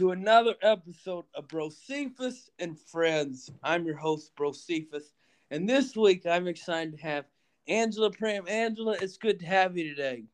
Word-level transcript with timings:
to 0.00 0.12
another 0.12 0.54
episode 0.62 1.26
of 1.34 1.46
Brosephus 1.46 2.48
and 2.58 2.80
Friends. 2.80 3.50
I'm 3.62 3.84
your 3.84 3.98
host, 3.98 4.34
Brosephus, 4.34 5.12
and 5.50 5.68
this 5.68 5.94
week 5.94 6.24
I'm 6.24 6.48
excited 6.48 6.96
to 6.96 7.02
have 7.02 7.26
Angela 7.68 8.10
Primm. 8.10 8.48
Angela, 8.48 8.96
it's 9.02 9.18
good 9.18 9.38
to 9.40 9.44
have 9.44 9.76
you 9.76 9.90
today. 9.90 10.24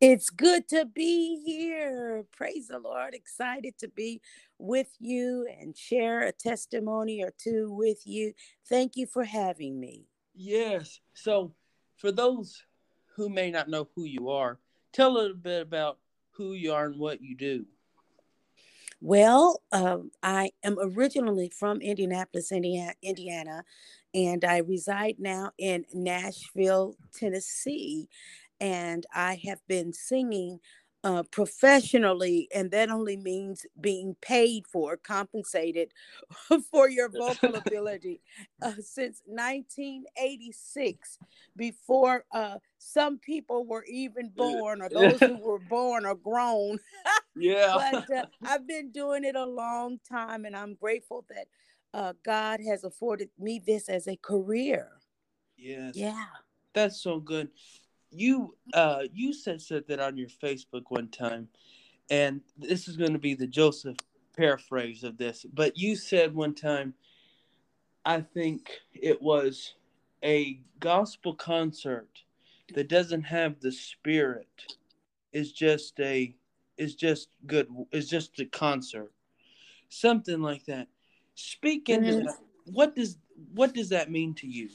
It's 0.00 0.30
good 0.30 0.68
to 0.68 0.84
be 0.84 1.42
here. 1.44 2.24
Praise 2.30 2.68
the 2.68 2.78
Lord. 2.78 3.14
Excited 3.14 3.76
to 3.78 3.88
be 3.88 4.20
with 4.60 4.94
you 5.00 5.48
and 5.60 5.76
share 5.76 6.22
a 6.22 6.30
testimony 6.30 7.20
or 7.20 7.32
two 7.36 7.72
with 7.72 8.06
you. 8.06 8.32
Thank 8.68 8.92
you 8.94 9.08
for 9.08 9.24
having 9.24 9.80
me. 9.80 10.06
Yes. 10.36 11.00
So, 11.14 11.52
for 11.96 12.12
those 12.12 12.62
who 13.16 13.28
may 13.28 13.50
not 13.50 13.68
know 13.68 13.88
who 13.96 14.04
you 14.04 14.30
are, 14.30 14.60
tell 14.92 15.10
a 15.10 15.18
little 15.18 15.36
bit 15.36 15.62
about 15.62 15.98
who 16.30 16.52
you 16.52 16.72
are 16.72 16.86
and 16.86 17.00
what 17.00 17.20
you 17.20 17.34
do. 17.34 17.66
Well, 19.00 19.60
um, 19.72 20.10
I 20.22 20.50
am 20.64 20.76
originally 20.80 21.50
from 21.50 21.80
Indianapolis, 21.80 22.50
Indiana, 22.50 23.62
and 24.14 24.44
I 24.44 24.58
reside 24.58 25.16
now 25.18 25.50
in 25.58 25.84
Nashville, 25.92 26.96
Tennessee. 27.14 28.08
And 28.58 29.04
I 29.14 29.38
have 29.46 29.60
been 29.68 29.92
singing 29.92 30.60
uh, 31.04 31.22
professionally, 31.30 32.48
and 32.54 32.70
that 32.70 32.90
only 32.90 33.16
means 33.16 33.64
being 33.80 34.16
paid 34.20 34.66
for, 34.66 34.96
compensated 34.96 35.92
for 36.70 36.88
your 36.88 37.08
vocal 37.08 37.54
ability 37.66 38.20
uh, 38.62 38.72
since 38.80 39.22
1986, 39.26 41.18
before 41.56 42.24
uh, 42.32 42.58
some 42.78 43.18
people 43.18 43.64
were 43.66 43.84
even 43.84 44.30
born, 44.34 44.82
or 44.82 44.88
those 44.88 45.20
who 45.20 45.36
were 45.42 45.60
born 45.60 46.04
or 46.06 46.16
grown. 46.16 46.78
yeah. 47.36 47.74
but 47.74 48.10
uh, 48.16 48.26
I've 48.44 48.66
been 48.66 48.90
doing 48.90 49.24
it 49.24 49.36
a 49.36 49.46
long 49.46 50.00
time, 50.08 50.44
and 50.44 50.56
I'm 50.56 50.74
grateful 50.74 51.24
that 51.28 51.46
uh, 51.94 52.12
God 52.24 52.60
has 52.66 52.84
afforded 52.84 53.30
me 53.38 53.62
this 53.64 53.88
as 53.88 54.08
a 54.08 54.16
career. 54.16 54.90
Yes. 55.56 55.94
Yeah. 55.94 56.24
That's 56.74 57.00
so 57.00 57.20
good 57.20 57.48
you 58.10 58.54
uh 58.74 59.02
you 59.12 59.32
said 59.32 59.60
said 59.60 59.84
that 59.88 60.00
on 60.00 60.16
your 60.16 60.28
Facebook 60.28 60.84
one 60.88 61.08
time, 61.08 61.48
and 62.10 62.40
this 62.58 62.88
is 62.88 62.96
going 62.96 63.12
to 63.12 63.18
be 63.18 63.34
the 63.34 63.46
Joseph 63.46 63.96
paraphrase 64.36 65.02
of 65.04 65.16
this, 65.16 65.46
but 65.52 65.76
you 65.76 65.96
said 65.96 66.34
one 66.34 66.54
time, 66.54 66.94
I 68.04 68.20
think 68.20 68.70
it 68.92 69.20
was 69.20 69.74
a 70.22 70.60
gospel 70.80 71.34
concert 71.34 72.08
that 72.74 72.88
doesn't 72.88 73.22
have 73.22 73.60
the 73.60 73.72
spirit 73.72 74.48
is 75.32 75.52
just 75.52 75.98
a 76.00 76.34
is 76.76 76.94
just 76.94 77.28
good 77.46 77.68
is 77.92 78.08
just 78.08 78.38
a 78.40 78.46
concert. 78.46 79.12
Something 79.88 80.42
like 80.42 80.64
that. 80.66 80.88
Speak 81.34 81.88
into 81.88 82.12
mm-hmm. 82.12 82.72
what 82.72 82.94
does 82.94 83.18
what 83.54 83.74
does 83.74 83.90
that 83.90 84.10
mean 84.10 84.34
to 84.34 84.46
you 84.46 84.70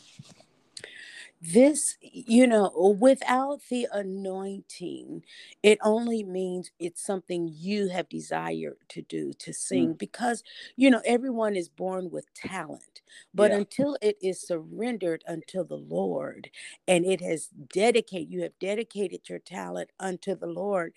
this 1.42 1.98
you 2.02 2.46
know 2.46 2.70
without 3.00 3.60
the 3.72 3.88
anointing 3.92 5.24
it 5.64 5.80
only 5.82 6.24
means 6.24 6.70
it's 6.78 7.04
something 7.04 7.50
you 7.52 7.90
have 7.90 8.08
desired 8.10 8.78
to 8.88 9.02
do 9.02 9.34
to 9.34 9.52
sing 9.52 9.96
mm. 9.96 9.98
because 9.98 10.44
you 10.76 10.88
know 10.88 11.02
everyone 11.04 11.56
is 11.56 11.68
born 11.68 12.12
with 12.12 12.32
talent 12.36 13.02
but 13.34 13.50
yeah. 13.50 13.58
until 13.58 13.98
it 14.04 14.18
is 14.22 14.40
surrendered 14.40 15.24
unto 15.28 15.66
the 15.66 15.78
lord 15.78 16.52
and 16.88 17.06
it 17.06 17.22
has 17.22 17.50
dedicated 17.74 18.32
you 18.32 18.44
have 18.44 18.58
dedicated 18.60 19.28
your 19.28 19.40
talent 19.40 19.90
unto 20.00 20.36
the 20.36 20.46
lord 20.46 20.94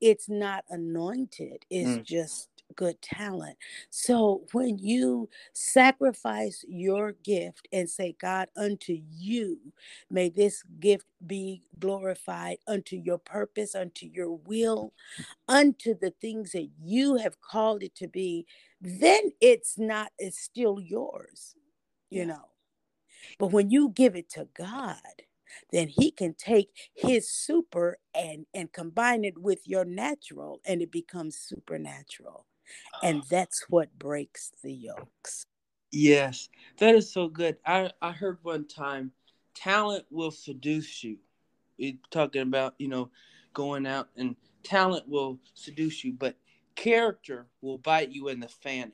it's 0.00 0.28
not 0.28 0.64
anointed 0.70 1.64
it's 1.70 1.98
mm. 1.98 2.04
just 2.04 2.57
good 2.76 3.00
talent. 3.02 3.56
So 3.90 4.44
when 4.52 4.78
you 4.78 5.28
sacrifice 5.52 6.64
your 6.68 7.12
gift 7.24 7.68
and 7.72 7.88
say, 7.88 8.16
God, 8.20 8.48
unto 8.56 8.98
you, 9.10 9.58
may 10.10 10.28
this 10.28 10.62
gift 10.80 11.06
be 11.26 11.62
glorified 11.78 12.58
unto 12.66 12.96
your 12.96 13.18
purpose, 13.18 13.74
unto 13.74 14.06
your 14.06 14.32
will, 14.32 14.92
unto 15.46 15.94
the 15.98 16.12
things 16.20 16.52
that 16.52 16.68
you 16.82 17.16
have 17.16 17.40
called 17.40 17.82
it 17.82 17.94
to 17.96 18.08
be, 18.08 18.46
then 18.80 19.32
it's 19.40 19.78
not, 19.78 20.12
it's 20.18 20.38
still 20.40 20.80
yours, 20.80 21.54
you 22.10 22.26
know. 22.26 22.48
But 23.38 23.52
when 23.52 23.70
you 23.70 23.90
give 23.90 24.16
it 24.16 24.30
to 24.30 24.48
God, 24.56 24.96
then 25.72 25.88
he 25.88 26.10
can 26.10 26.34
take 26.34 26.68
his 26.94 27.30
super 27.30 27.98
and 28.14 28.46
and 28.54 28.72
combine 28.72 29.24
it 29.24 29.38
with 29.38 29.66
your 29.66 29.84
natural 29.84 30.60
and 30.66 30.82
it 30.82 30.92
becomes 30.92 31.36
supernatural 31.38 32.44
and 33.02 33.22
that's 33.30 33.64
what 33.68 33.98
breaks 33.98 34.50
the 34.62 34.72
yokes. 34.72 35.44
Yes, 35.90 36.48
that 36.78 36.94
is 36.94 37.10
so 37.12 37.28
good. 37.28 37.56
I, 37.64 37.90
I 38.02 38.12
heard 38.12 38.38
one 38.42 38.66
time 38.66 39.12
talent 39.54 40.04
will 40.10 40.30
seduce 40.30 41.02
you. 41.02 41.18
We're 41.78 41.94
talking 42.10 42.42
about, 42.42 42.74
you 42.78 42.88
know, 42.88 43.10
going 43.54 43.86
out 43.86 44.08
and 44.16 44.36
talent 44.62 45.08
will 45.08 45.38
seduce 45.54 46.04
you, 46.04 46.12
but 46.12 46.36
character 46.74 47.46
will 47.62 47.78
bite 47.78 48.10
you 48.10 48.28
in 48.28 48.40
the 48.40 48.48
fanny. 48.48 48.92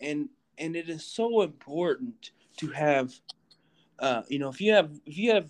And 0.00 0.28
and 0.58 0.76
it 0.76 0.88
is 0.88 1.04
so 1.04 1.42
important 1.42 2.30
to 2.58 2.68
have 2.68 3.12
uh, 3.98 4.22
you 4.28 4.38
know, 4.38 4.48
if 4.48 4.60
you 4.60 4.72
have 4.72 4.90
if 5.06 5.16
you 5.16 5.32
have 5.32 5.48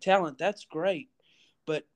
talent, 0.00 0.38
that's 0.38 0.64
great. 0.64 1.08
But 1.66 1.86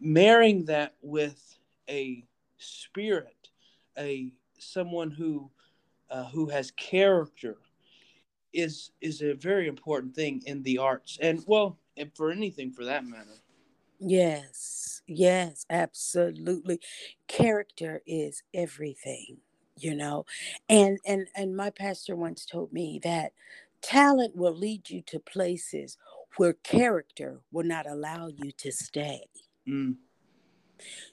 marrying 0.00 0.66
that 0.66 0.94
with 1.00 1.58
a 1.88 2.24
spirit, 2.58 3.43
a 3.98 4.32
someone 4.58 5.10
who 5.10 5.50
uh, 6.10 6.24
who 6.24 6.48
has 6.48 6.70
character 6.72 7.58
is 8.52 8.90
is 9.00 9.22
a 9.22 9.34
very 9.34 9.66
important 9.66 10.14
thing 10.14 10.42
in 10.46 10.62
the 10.62 10.78
arts. 10.78 11.18
And 11.20 11.42
well 11.46 11.78
and 11.96 12.10
for 12.14 12.30
anything 12.30 12.72
for 12.72 12.84
that 12.84 13.04
matter. 13.04 13.40
Yes 13.98 15.02
yes 15.06 15.64
absolutely. 15.70 16.80
Character 17.28 18.02
is 18.06 18.42
everything 18.52 19.38
you 19.76 19.94
know? 19.94 20.24
And 20.68 20.98
and 21.06 21.28
and 21.34 21.56
my 21.56 21.70
pastor 21.70 22.16
once 22.16 22.46
told 22.46 22.72
me 22.72 23.00
that 23.02 23.32
talent 23.82 24.36
will 24.36 24.54
lead 24.54 24.90
you 24.90 25.02
to 25.02 25.18
places 25.18 25.98
where 26.36 26.52
character 26.52 27.40
will 27.52 27.64
not 27.64 27.86
allow 27.86 28.28
you 28.28 28.50
to 28.52 28.72
stay. 28.72 29.22
Mm. 29.68 29.96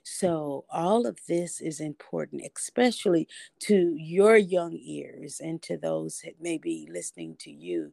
So, 0.04 0.66
all 0.72 1.06
of 1.06 1.20
this 1.28 1.62
is 1.62 1.80
important, 1.80 2.44
especially 2.56 3.28
to 3.62 3.96
your 3.98 4.38
young 4.38 4.74
ears 4.74 5.40
and 5.40 5.62
to 5.64 5.78
those 5.78 6.22
that 6.24 6.42
may 6.42 6.58
be 6.58 6.88
listening 6.92 7.36
to 7.40 7.52
you. 7.52 7.92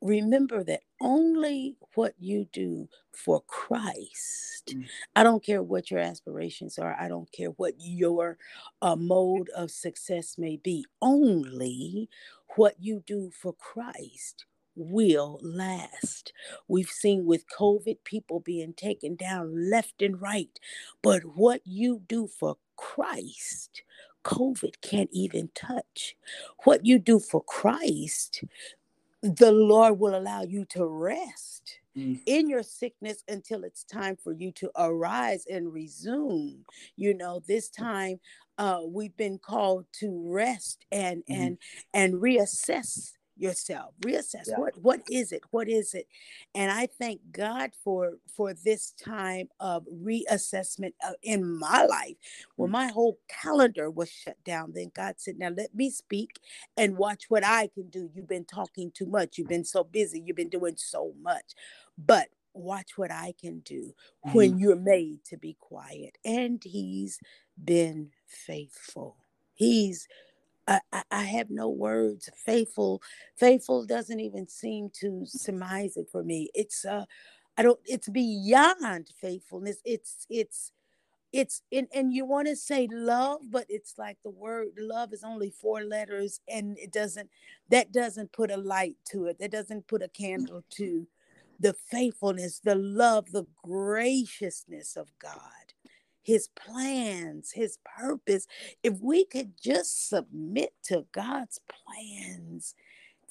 Remember 0.00 0.64
that 0.64 0.80
only 1.00 1.76
what 1.94 2.14
you 2.18 2.48
do 2.52 2.88
for 3.12 3.40
Christ, 3.46 4.74
mm. 4.74 4.84
I 5.14 5.22
don't 5.22 5.44
care 5.44 5.62
what 5.62 5.92
your 5.92 6.00
aspirations 6.00 6.76
are, 6.76 6.96
I 6.98 7.06
don't 7.06 7.30
care 7.30 7.50
what 7.50 7.74
your 7.78 8.36
uh, 8.80 8.96
mode 8.96 9.48
of 9.56 9.70
success 9.70 10.36
may 10.36 10.56
be, 10.56 10.84
only 11.00 12.08
what 12.56 12.74
you 12.80 13.02
do 13.06 13.30
for 13.30 13.52
Christ 13.52 14.44
will 14.74 15.38
last. 15.42 16.32
We've 16.68 16.88
seen 16.88 17.26
with 17.26 17.44
COVID 17.58 17.98
people 18.04 18.40
being 18.40 18.74
taken 18.74 19.16
down 19.16 19.70
left 19.70 20.02
and 20.02 20.20
right. 20.20 20.58
But 21.02 21.22
what 21.22 21.60
you 21.64 22.02
do 22.06 22.26
for 22.26 22.56
Christ, 22.76 23.82
COVID 24.24 24.80
can't 24.80 25.10
even 25.12 25.50
touch. 25.54 26.16
What 26.64 26.84
you 26.86 26.98
do 26.98 27.18
for 27.18 27.42
Christ, 27.42 28.44
the 29.22 29.52
Lord 29.52 29.98
will 29.98 30.16
allow 30.16 30.42
you 30.42 30.64
to 30.66 30.86
rest. 30.86 31.78
Mm. 31.94 32.22
in 32.24 32.48
your 32.48 32.62
sickness 32.62 33.22
until 33.28 33.64
it's 33.64 33.84
time 33.84 34.16
for 34.16 34.32
you 34.32 34.50
to 34.52 34.70
arise 34.78 35.44
and 35.44 35.74
resume 35.74 36.64
you 36.96 37.12
know 37.12 37.42
this 37.46 37.68
time 37.68 38.18
uh 38.56 38.80
we've 38.82 39.14
been 39.18 39.38
called 39.38 39.84
to 40.00 40.24
rest 40.26 40.86
and 40.90 41.22
mm. 41.28 41.36
and 41.36 41.58
and 41.92 42.14
reassess 42.14 43.12
yourself 43.42 43.94
reassess 44.00 44.48
yeah. 44.48 44.56
what 44.56 44.74
what 44.80 45.00
is 45.10 45.32
it 45.32 45.42
what 45.50 45.68
is 45.68 45.94
it? 45.94 46.06
And 46.54 46.70
i 46.70 46.86
thank 46.86 47.20
god 47.32 47.72
for 47.82 48.18
for 48.34 48.54
this 48.54 48.92
time 48.92 49.48
of 49.60 49.84
reassessment 49.86 50.92
uh, 51.06 51.12
in 51.22 51.44
my 51.58 51.84
life. 51.84 52.16
When 52.56 52.70
mm. 52.70 52.72
my 52.72 52.86
whole 52.86 53.18
calendar 53.28 53.90
was 53.90 54.10
shut 54.10 54.42
down 54.44 54.72
then 54.74 54.92
god 54.94 55.16
said 55.18 55.38
now 55.38 55.50
let 55.50 55.74
me 55.74 55.90
speak 55.90 56.38
and 56.76 56.96
watch 56.96 57.24
what 57.28 57.44
i 57.44 57.68
can 57.74 57.88
do. 57.88 58.08
You've 58.14 58.28
been 58.28 58.44
talking 58.44 58.90
too 58.92 59.06
much. 59.06 59.38
You've 59.38 59.48
been 59.48 59.64
so 59.64 59.84
busy. 59.84 60.22
You've 60.24 60.36
been 60.36 60.48
doing 60.48 60.76
so 60.76 61.12
much. 61.20 61.54
But 61.98 62.28
watch 62.54 62.98
what 62.98 63.10
i 63.10 63.32
can 63.40 63.60
do 63.60 63.94
mm-hmm. 64.26 64.36
when 64.36 64.58
you're 64.58 64.76
made 64.76 65.24
to 65.24 65.36
be 65.36 65.56
quiet. 65.58 66.18
And 66.24 66.62
he's 66.62 67.18
been 67.62 68.10
faithful. 68.26 69.16
He's 69.54 70.08
I, 70.92 71.02
I, 71.10 71.22
have 71.24 71.50
no 71.50 71.68
words. 71.68 72.30
Faithful, 72.36 73.02
faithful 73.36 73.84
doesn't 73.84 74.20
even 74.20 74.48
seem 74.48 74.90
to 75.00 75.24
surmise 75.26 75.96
it 75.96 76.08
for 76.10 76.22
me. 76.22 76.50
It's 76.54 76.84
uh, 76.84 77.04
I 77.56 77.62
don't. 77.62 77.80
It's 77.84 78.08
beyond 78.08 79.08
faithfulness. 79.20 79.78
It's 79.84 80.26
it's 80.30 80.72
it's 81.32 81.62
and, 81.72 81.88
and 81.94 82.12
you 82.12 82.24
want 82.24 82.46
to 82.46 82.54
say 82.54 82.86
love 82.92 83.40
but 83.50 83.64
it's 83.68 83.94
like 83.96 84.18
the 84.22 84.30
word 84.30 84.68
love 84.78 85.12
is 85.12 85.24
only 85.24 85.50
four 85.50 85.82
letters 85.82 86.40
and 86.46 86.78
it 86.78 86.92
doesn't 86.92 87.28
that 87.70 87.90
doesn't 87.90 88.30
put 88.32 88.50
a 88.50 88.56
light 88.56 88.96
to 89.04 89.26
it 89.26 89.38
that 89.38 89.50
doesn't 89.50 89.86
put 89.86 90.02
a 90.02 90.08
candle 90.08 90.62
to 90.68 91.06
the 91.60 91.72
faithfulness 91.72 92.60
the 92.62 92.74
love 92.74 93.32
the 93.32 93.46
graciousness 93.64 94.96
of 94.96 95.10
god 95.18 95.40
his 96.22 96.48
plans 96.48 97.52
his 97.52 97.78
purpose. 97.98 98.46
If 98.82 99.00
we 99.00 99.24
could 99.24 99.52
just 99.60 100.08
submit 100.08 100.72
to 100.84 101.06
god's 101.12 101.60
plans 101.68 102.74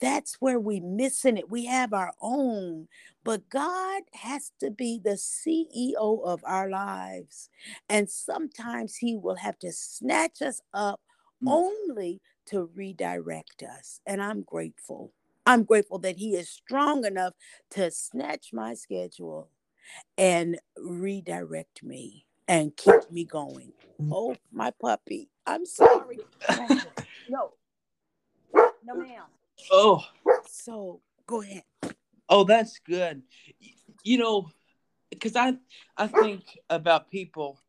that's 0.01 0.37
where 0.41 0.59
we're 0.59 0.81
missing 0.81 1.37
it. 1.37 1.49
We 1.49 1.65
have 1.65 1.93
our 1.93 2.11
own 2.21 2.87
but 3.23 3.49
god 3.49 4.03
has 4.13 4.51
to 4.59 4.71
be 4.71 4.99
the 5.03 5.11
ceo 5.11 6.25
of 6.25 6.41
our 6.43 6.69
lives. 6.69 7.49
And 7.87 8.09
sometimes 8.09 8.97
he 8.97 9.15
will 9.15 9.35
have 9.35 9.59
to 9.59 9.71
snatch 9.71 10.41
us 10.41 10.61
up 10.73 10.99
mm. 11.43 11.51
only 11.51 12.21
to 12.47 12.69
redirect 12.75 13.63
us. 13.63 14.01
And 14.05 14.21
i'm 14.21 14.41
grateful. 14.41 15.13
I'm 15.45 15.63
grateful 15.63 15.99
that 15.99 16.17
he 16.17 16.35
is 16.35 16.49
strong 16.49 17.05
enough 17.05 17.33
to 17.71 17.89
snatch 17.91 18.49
my 18.53 18.73
schedule 18.75 19.49
and 20.17 20.59
redirect 20.77 21.83
me 21.83 22.25
and 22.51 22.75
keep 22.75 23.11
me 23.11 23.23
going 23.23 23.71
oh 24.11 24.35
my 24.51 24.71
puppy 24.81 25.29
i'm 25.47 25.65
sorry 25.65 26.19
no 27.29 27.53
no 28.85 28.95
ma'am 28.95 29.23
Oh. 29.71 30.03
So 30.47 31.01
go 31.27 31.41
ahead. 31.41 31.63
Oh, 32.29 32.43
that's 32.43 32.79
good. 32.79 33.21
You 34.03 34.17
know, 34.17 34.49
because 35.09 35.35
I 35.35 35.55
I 35.97 36.07
think 36.07 36.43
about 36.69 37.11
people, 37.11 37.59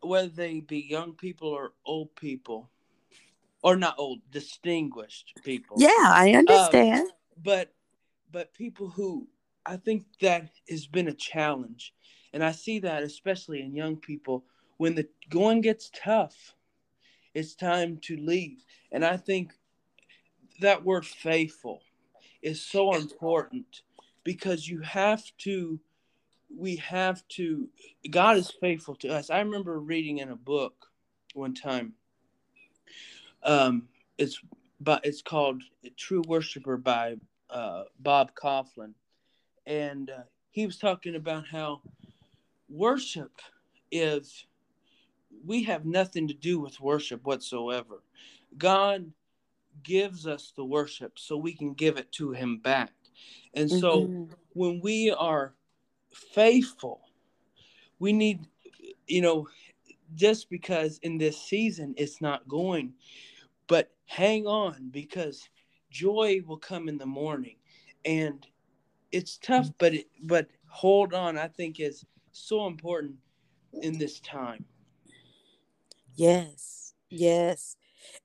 whether 0.00 0.28
they 0.28 0.60
be 0.60 0.80
young 0.80 1.12
people 1.12 1.48
or 1.48 1.72
old 1.84 2.14
people, 2.16 2.70
or 3.62 3.76
not 3.76 3.94
old, 3.98 4.20
distinguished 4.30 5.32
people. 5.44 5.78
Yeah, 5.80 5.90
I 5.98 6.32
understand. 6.32 7.00
Um, 7.00 7.12
but 7.42 7.72
but 8.30 8.52
people 8.52 8.88
who 8.88 9.28
I 9.64 9.76
think 9.76 10.04
that 10.20 10.50
has 10.68 10.86
been 10.86 11.08
a 11.08 11.14
challenge, 11.14 11.94
and 12.36 12.44
I 12.44 12.52
see 12.52 12.80
that 12.80 13.02
especially 13.02 13.62
in 13.62 13.74
young 13.74 13.96
people. 13.96 14.44
When 14.76 14.94
the 14.94 15.08
going 15.30 15.62
gets 15.62 15.90
tough. 16.04 16.54
It's 17.32 17.54
time 17.54 17.96
to 18.02 18.16
leave, 18.18 18.62
and 18.92 19.02
I 19.02 19.16
think 19.16 19.52
that 20.60 20.84
word 20.84 21.06
faithful 21.06 21.80
is 22.42 22.60
so 22.60 22.94
important 22.94 23.80
because 24.22 24.68
you 24.68 24.80
have 24.80 25.22
to 25.38 25.80
we 26.54 26.76
have 26.76 27.26
to 27.28 27.68
god 28.10 28.36
is 28.36 28.50
faithful 28.60 28.96
to 28.96 29.08
us. 29.08 29.30
I 29.30 29.38
remember 29.38 29.80
reading 29.80 30.18
in 30.18 30.30
a 30.30 30.36
book 30.36 30.74
one 31.32 31.54
time 31.54 31.94
um 33.42 33.88
it's 34.18 34.40
but 34.80 35.04
it's 35.06 35.22
called 35.22 35.62
true 35.96 36.22
worshiper 36.26 36.76
by 36.76 37.16
uh, 37.48 37.84
bob 37.98 38.34
kauflin. 38.34 38.92
And 39.66 40.10
uh, 40.10 40.24
he 40.50 40.64
was 40.64 40.78
talking 40.78 41.16
about 41.16 41.46
how 41.46 41.82
worship 42.68 43.32
is 43.90 44.46
we 45.44 45.62
have 45.62 45.84
nothing 45.84 46.28
to 46.28 46.34
do 46.34 46.58
with 46.58 46.80
worship 46.80 47.24
whatsoever 47.24 48.02
god 48.58 49.12
gives 49.82 50.26
us 50.26 50.52
the 50.56 50.64
worship 50.64 51.18
so 51.18 51.36
we 51.36 51.52
can 51.52 51.74
give 51.74 51.96
it 51.96 52.10
to 52.12 52.32
him 52.32 52.58
back. 52.58 52.92
And 53.54 53.70
so 53.70 54.02
mm-hmm. 54.02 54.24
when 54.52 54.80
we 54.82 55.10
are 55.10 55.54
faithful, 56.12 57.00
we 57.98 58.12
need, 58.12 58.46
you 59.06 59.22
know, 59.22 59.48
just 60.14 60.50
because 60.50 60.98
in 61.02 61.18
this 61.18 61.40
season 61.40 61.94
it's 61.96 62.20
not 62.20 62.46
going, 62.48 62.92
but 63.66 63.90
hang 64.04 64.46
on 64.46 64.88
because 64.90 65.48
joy 65.90 66.40
will 66.46 66.58
come 66.58 66.88
in 66.88 66.98
the 66.98 67.06
morning. 67.06 67.56
And 68.04 68.46
it's 69.10 69.38
tough, 69.38 69.70
but 69.78 69.94
it, 69.94 70.06
but 70.22 70.48
hold 70.68 71.14
on, 71.14 71.38
I 71.38 71.48
think 71.48 71.80
is 71.80 72.04
so 72.36 72.66
important 72.66 73.16
in 73.82 73.98
this 73.98 74.20
time. 74.20 74.64
Yes. 76.14 76.94
Yes. 77.10 77.76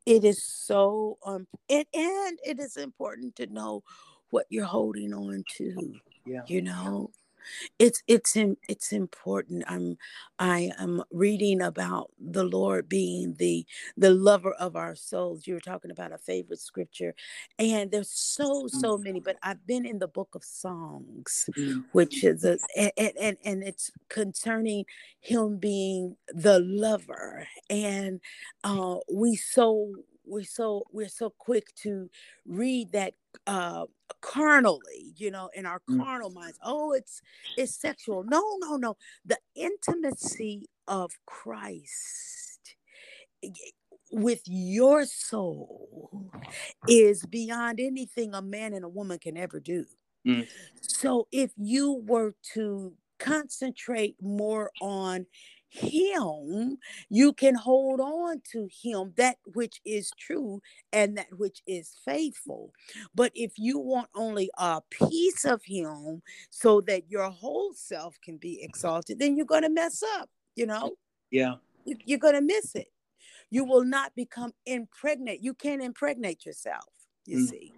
It 0.06 0.24
is 0.24 0.44
so 0.44 1.18
um 1.26 1.48
it, 1.68 1.88
and 1.94 2.40
it 2.44 2.60
is 2.60 2.78
important 2.78 3.36
to 3.38 3.48
know 3.48 3.84
what 4.30 4.46
you're 4.50 4.66
holding 4.66 5.14
on 5.14 5.44
to. 5.58 5.96
Yeah. 6.26 6.42
You 6.48 6.62
know, 6.62 7.12
it's 7.80 8.04
it's 8.08 8.36
in, 8.36 8.58
it's 8.70 8.92
important. 8.92 9.64
I'm 9.68 9.98
i 10.40 10.72
am 10.80 11.04
reading 11.12 11.62
about 11.62 12.12
the 12.20 12.44
lord 12.44 12.90
being 12.90 13.36
the 13.38 13.66
the 13.98 14.12
lover 14.12 14.54
of 14.54 14.76
our 14.76 14.96
souls. 14.96 15.48
You 15.48 15.56
were 15.56 15.60
talking 15.60 15.92
about 15.92 16.12
a 16.12 16.18
favorite 16.18 16.60
scripture 16.60 17.14
and 17.60 17.92
there's 17.92 18.10
so 18.10 18.68
so 18.68 18.98
many 18.98 19.20
but 19.20 19.38
i've 19.44 19.66
been 19.68 19.86
in 19.86 20.00
the 20.00 20.08
book 20.08 20.30
of 20.36 20.44
songs 20.44 21.50
mm. 21.58 21.84
which 21.92 22.24
is 22.24 22.44
a 22.44 22.58
and 22.98 23.14
and, 23.20 23.38
and 23.44 23.64
it's 23.64 23.92
concerning 24.10 24.86
him 25.20 25.58
being 25.58 26.16
the 26.28 26.60
lover. 26.60 27.48
And 27.70 28.20
uh 28.64 28.98
we 29.12 29.36
so 29.36 29.94
we're 30.32 30.44
so 30.44 30.84
we're 30.92 31.10
so 31.10 31.34
quick 31.38 31.76
to 31.76 32.10
read 32.48 32.92
that 32.94 33.14
uh 33.48 33.86
carnally 34.22 35.14
you 35.18 35.30
know 35.30 35.50
in 35.54 35.66
our 35.66 35.82
mm. 35.90 36.04
carnal 36.04 36.32
minds 36.32 36.58
oh 36.64 36.94
it's 36.94 37.22
it's 37.58 37.76
sexual 37.76 38.24
no 38.24 38.42
no 38.62 38.78
no 38.78 38.96
the 39.26 39.38
intimacy 39.56 40.68
of 40.88 41.12
christ 41.26 42.76
with 44.12 44.42
your 44.46 45.06
soul 45.06 46.30
is 46.88 47.26
beyond 47.26 47.80
anything 47.80 48.34
a 48.34 48.42
man 48.42 48.74
and 48.74 48.86
a 48.86 48.90
woman 48.90 49.20
can 49.20 49.38
ever 49.38 49.60
do 49.60 49.86
mm. 50.26 50.48
so 50.82 51.28
if 51.32 51.52
you 51.58 52.02
were 52.06 52.34
to 52.54 52.94
concentrate 53.20 54.16
more 54.22 54.72
on 54.82 55.26
him, 55.72 56.78
you 57.10 57.32
can 57.32 57.56
hold 57.56 58.02
on 58.02 58.42
to 58.52 58.68
him, 58.70 59.14
that 59.16 59.38
which 59.54 59.80
is 59.86 60.12
true 60.20 60.62
and 60.92 61.18
that 61.18 61.28
which 61.38 61.62
is 61.66 61.96
faithful. 62.04 62.74
But 63.16 63.32
if 63.36 63.54
you 63.58 63.80
want 63.80 64.10
only 64.14 64.52
a 64.58 64.82
piece 64.90 65.46
of 65.46 65.64
him 65.64 66.22
so 66.50 66.82
that 66.82 67.10
your 67.10 67.30
whole 67.30 67.74
self 67.74 68.18
can 68.22 68.38
be 68.38 68.62
exalted, 68.62 69.18
then 69.18 69.38
you're 69.38 69.46
going 69.46 69.64
to 69.64 69.70
mess 69.70 70.04
up, 70.18 70.30
you 70.56 70.66
know? 70.66 70.92
Yeah. 71.32 71.56
You're 71.86 72.20
going 72.20 72.36
to 72.36 72.42
miss 72.42 72.76
it. 72.76 72.92
You 73.50 73.64
will 73.64 73.86
not 73.86 74.14
become 74.16 74.52
impregnate. 74.66 75.42
You 75.42 75.54
can't 75.54 75.82
impregnate 75.82 76.46
yourself, 76.46 76.86
you 77.26 77.40
mm. 77.40 77.50
see. 77.50 77.74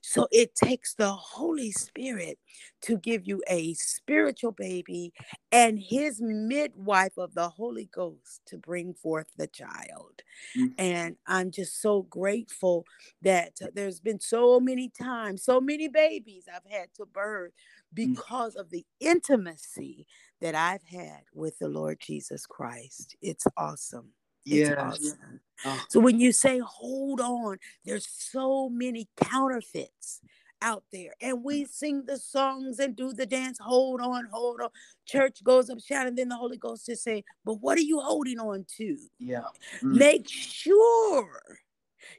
So 0.00 0.26
it 0.30 0.54
takes 0.54 0.94
the 0.94 1.12
Holy 1.12 1.72
Spirit 1.72 2.38
to 2.82 2.96
give 2.98 3.26
you 3.26 3.42
a 3.48 3.74
spiritual 3.74 4.52
baby 4.52 5.12
and 5.52 5.78
his 5.78 6.20
midwife 6.20 7.16
of 7.18 7.34
the 7.34 7.48
Holy 7.48 7.88
Ghost 7.92 8.40
to 8.46 8.58
bring 8.58 8.94
forth 8.94 9.26
the 9.36 9.46
child. 9.46 10.22
Mm-hmm. 10.58 10.66
And 10.78 11.16
I'm 11.26 11.50
just 11.50 11.80
so 11.80 12.02
grateful 12.02 12.84
that 13.22 13.58
there's 13.74 14.00
been 14.00 14.20
so 14.20 14.60
many 14.60 14.88
times, 14.88 15.44
so 15.44 15.60
many 15.60 15.88
babies 15.88 16.46
I've 16.48 16.70
had 16.70 16.88
to 16.94 17.06
birth 17.06 17.52
mm. 17.52 18.14
because 18.14 18.52
mm-hmm. 18.52 18.60
of 18.60 18.70
the 18.70 18.84
intimacy 19.00 20.06
that 20.40 20.54
I've 20.54 20.84
had 20.84 21.22
with 21.34 21.58
the 21.58 21.68
Lord 21.68 21.98
Jesus 22.00 22.46
Christ. 22.46 23.16
It's 23.20 23.46
awesome. 23.56 24.12
Yeah. 24.44 24.88
awesome. 24.88 25.40
Oh. 25.64 25.84
So 25.88 26.00
when 26.00 26.20
you 26.20 26.32
say 26.32 26.58
hold 26.58 27.20
on, 27.20 27.58
there's 27.84 28.08
so 28.08 28.68
many 28.68 29.08
counterfeits 29.16 30.20
out 30.62 30.84
there. 30.92 31.14
And 31.20 31.42
we 31.44 31.64
sing 31.64 32.04
the 32.06 32.18
songs 32.18 32.78
and 32.78 32.96
do 32.96 33.12
the 33.12 33.26
dance, 33.26 33.58
hold 33.58 34.00
on, 34.00 34.28
hold 34.32 34.60
on. 34.60 34.70
Church 35.06 35.42
goes 35.42 35.70
up 35.70 35.80
shouting, 35.80 36.14
then 36.14 36.28
the 36.28 36.36
Holy 36.36 36.56
Ghost 36.56 36.88
is 36.88 37.02
saying, 37.02 37.24
But 37.44 37.54
what 37.54 37.78
are 37.78 37.82
you 37.82 38.00
holding 38.00 38.38
on 38.38 38.64
to? 38.78 38.96
Yeah. 39.18 39.44
Mm. 39.82 39.98
Make 39.98 40.28
sure 40.28 41.58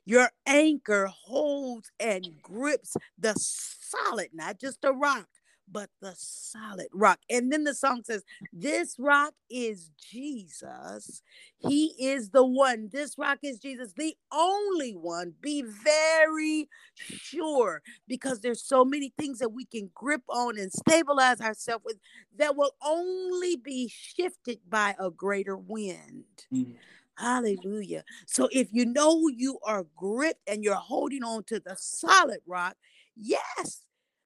your 0.06 0.30
anchor 0.46 1.08
holds 1.08 1.92
and 2.00 2.28
grips 2.42 2.96
the 3.18 3.34
solid, 3.38 4.30
not 4.34 4.60
just 4.60 4.80
a 4.84 4.92
rock, 4.92 5.28
but 5.72 5.90
the 6.01 6.13
solid 6.18 6.88
rock. 6.94 7.20
And 7.30 7.51
then 7.51 7.63
the 7.63 7.74
song 7.74 8.01
says, 8.04 8.24
This 8.51 8.96
rock 9.00 9.34
is 9.50 9.92
Jesus. 9.98 11.22
He 11.58 11.94
is 12.00 12.30
the 12.30 12.46
one. 12.46 12.90
This 12.92 13.18
rock 13.18 13.40
is 13.44 13.60
Jesus, 13.60 13.94
the 13.94 14.16
only 14.32 14.94
one. 14.94 15.34
Be 15.42 15.63
very 15.84 16.70
sure 16.96 17.82
because 18.08 18.42
there's 18.42 18.63
so 18.63 18.84
many 18.84 19.13
things 19.18 19.40
that 19.40 19.54
we 19.54 19.66
can 19.66 19.90
grip 19.94 20.24
on 20.30 20.58
and 20.58 20.72
stabilize 20.72 21.42
ourselves 21.42 21.84
with 21.86 21.98
that 22.38 22.56
will 22.56 22.75
only 22.84 23.56
be 23.56 23.88
shifted 23.88 24.60
by 24.70 24.96
a 25.00 25.10
greater 25.10 25.58
wind. 25.58 26.25
Mm. 26.54 26.75
Hallelujah. 27.18 28.04
So 28.25 28.50
if 28.51 28.70
you 28.72 28.86
know 28.86 29.28
you 29.28 29.60
are 29.63 29.86
gripped 29.96 30.42
and 30.48 30.63
you're 30.63 30.75
holding 30.75 31.24
on 31.24 31.44
to 31.46 31.60
the 31.60 31.75
solid 31.78 32.40
rock, 32.48 32.75
yes, 33.16 33.82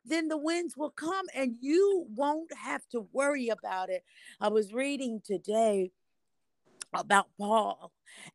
then 0.06 0.28
the 0.28 0.38
winds 0.38 0.78
will 0.78 0.92
come 0.92 1.26
and 1.36 1.56
you 1.60 2.06
won't 2.16 2.52
have 2.56 2.88
to 2.92 3.08
worry 3.12 3.50
about 3.50 3.90
it. 3.90 4.04
I 4.40 4.50
was 4.50 4.74
reading 4.74 5.22
today 5.24 5.92
about 6.94 7.28
Paul 7.38 7.92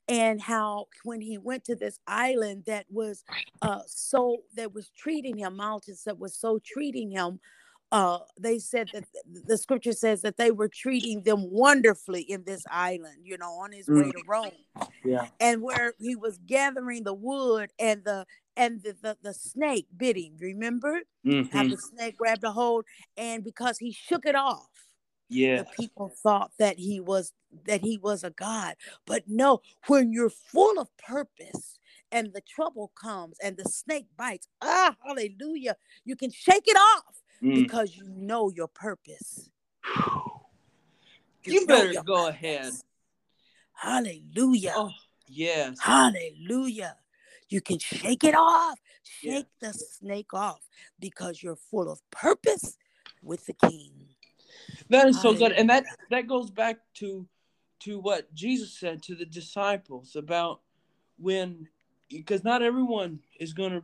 and 0.09 0.41
how 0.41 0.87
when 1.05 1.21
he 1.21 1.39
went 1.39 1.65
to 1.65 1.75
this 1.75 1.99
island 2.07 2.65
that 2.67 2.87
was 2.91 3.25
uh 3.62 3.81
so 3.87 4.39
that 4.55 4.75
was 4.75 4.91
treating 4.97 5.39
him 5.39 5.57
mountains 5.57 6.05
that 6.05 6.19
was 6.19 6.37
so 6.37 6.61
treating 6.62 7.11
him 7.11 7.41
uh 7.93 8.19
they 8.39 8.59
said 8.59 8.89
that 8.93 9.05
the 9.47 9.57
scripture 9.57 9.93
says 9.93 10.21
that 10.23 10.37
they 10.37 10.50
were 10.50 10.69
treating 10.69 11.23
them 11.23 11.50
wonderfully 11.50 12.23
in 12.23 12.45
this 12.45 12.62
island 12.71 13.17
you 13.25 13.39
know 13.39 13.53
on 13.53 13.73
his 13.73 13.87
mm. 13.87 14.05
way 14.05 14.11
to 14.11 14.23
rome 14.29 14.50
yeah 15.05 15.27
and 15.41 15.62
where 15.62 15.95
he 15.99 16.15
was 16.15 16.39
gathering 16.47 17.03
the 17.03 17.15
wood 17.15 17.71
and 17.79 18.05
the 18.05 18.27
and 18.57 18.83
the, 18.83 18.97
the, 19.00 19.16
the 19.23 19.35
snake 19.35 19.87
bit 19.97 20.16
him 20.16 20.37
remember? 20.40 21.00
Mm-hmm. 21.26 21.57
how 21.57 21.64
the 21.64 21.76
snake 21.76 22.16
grabbed 22.16 22.45
a 22.45 22.50
hold 22.50 22.87
and 23.16 23.45
because 23.45 23.78
he 23.78 23.92
shook 23.92 24.25
it 24.25 24.35
off 24.35 24.69
yeah. 25.30 25.62
the 25.62 25.66
people 25.78 26.12
thought 26.23 26.50
that 26.59 26.78
he 26.78 27.00
was 27.00 27.33
that 27.64 27.80
he 27.80 27.99
was 27.99 28.25
a 28.25 28.30
god. 28.30 28.75
But 29.07 29.25
no 29.26 29.62
when 29.87 30.12
you're 30.12 30.30
full 30.30 30.78
of 30.78 30.88
purpose 30.99 31.78
and 32.12 32.33
the 32.33 32.42
trouble 32.42 32.92
comes 33.00 33.37
and 33.42 33.57
the 33.57 33.64
snake 33.64 34.07
bites 34.16 34.49
ah 34.61 34.97
hallelujah 35.04 35.76
you 36.04 36.16
can 36.16 36.30
shake 36.30 36.66
it 36.66 36.76
off 36.76 37.23
mm. 37.42 37.54
because 37.54 37.97
you 37.97 38.04
know 38.09 38.50
your 38.50 38.69
purpose. 38.69 39.49
You, 41.42 41.61
you 41.61 41.66
better 41.66 42.02
go 42.02 42.26
purpose. 42.26 42.28
ahead. 42.28 42.73
Hallelujah. 43.73 44.75
Oh 44.76 44.90
yes. 45.26 45.78
Hallelujah 45.80 46.97
you 47.50 47.61
can 47.61 47.78
shake 47.78 48.25
it 48.25 48.35
off 48.35 48.78
shake 49.02 49.47
yeah. 49.61 49.69
the 49.69 49.73
snake 49.75 50.33
off 50.33 50.61
because 50.99 51.42
you're 51.42 51.57
full 51.57 51.90
of 51.90 52.00
purpose 52.11 52.76
with 53.23 53.45
the 53.47 53.54
king 53.69 53.92
that 54.88 55.07
is 55.07 55.21
so 55.21 55.35
good, 55.35 55.52
and 55.52 55.71
that 55.71 55.85
that 56.11 56.26
goes 56.26 56.50
back 56.50 56.78
to 56.95 57.26
to 57.80 57.99
what 57.99 58.33
Jesus 58.35 58.73
said 58.78 59.02
to 59.04 59.14
the 59.14 59.25
disciples 59.25 60.16
about 60.16 60.61
when, 61.19 61.66
because 62.09 62.45
not 62.45 62.62
everyone 62.62 63.21
is 63.38 63.52
going 63.54 63.83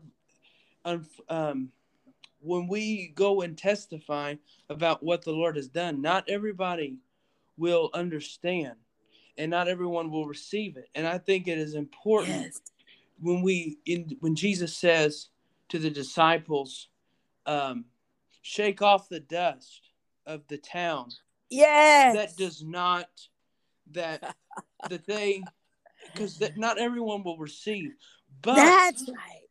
to, 0.84 1.00
um, 1.28 1.70
when 2.40 2.68
we 2.68 3.12
go 3.14 3.40
and 3.40 3.56
testify 3.56 4.34
about 4.68 5.02
what 5.02 5.22
the 5.22 5.32
Lord 5.32 5.56
has 5.56 5.68
done, 5.68 6.02
not 6.02 6.28
everybody 6.28 6.98
will 7.56 7.90
understand, 7.94 8.74
and 9.38 9.50
not 9.50 9.68
everyone 9.68 10.10
will 10.10 10.26
receive 10.26 10.76
it. 10.76 10.90
And 10.94 11.06
I 11.06 11.16
think 11.16 11.48
it 11.48 11.56
is 11.56 11.74
important 11.74 12.42
yes. 12.42 12.60
When 13.20 13.42
we 13.42 13.78
in 13.86 14.16
when 14.20 14.34
Jesus 14.34 14.76
says 14.76 15.28
to 15.68 15.78
the 15.78 15.90
disciples, 15.90 16.88
um, 17.46 17.86
"Shake 18.42 18.82
off 18.82 19.08
the 19.08 19.20
dust." 19.20 19.86
of 20.26 20.46
the 20.48 20.58
town. 20.58 21.10
Yes. 21.48 22.16
That 22.16 22.36
does 22.36 22.62
not 22.62 23.08
that 23.92 24.36
that 24.90 25.06
they 25.06 25.42
because 26.12 26.38
that 26.38 26.56
not 26.58 26.78
everyone 26.78 27.22
will 27.22 27.38
receive. 27.38 27.92
But 28.42 28.56
that's 28.56 29.08
right. 29.08 29.48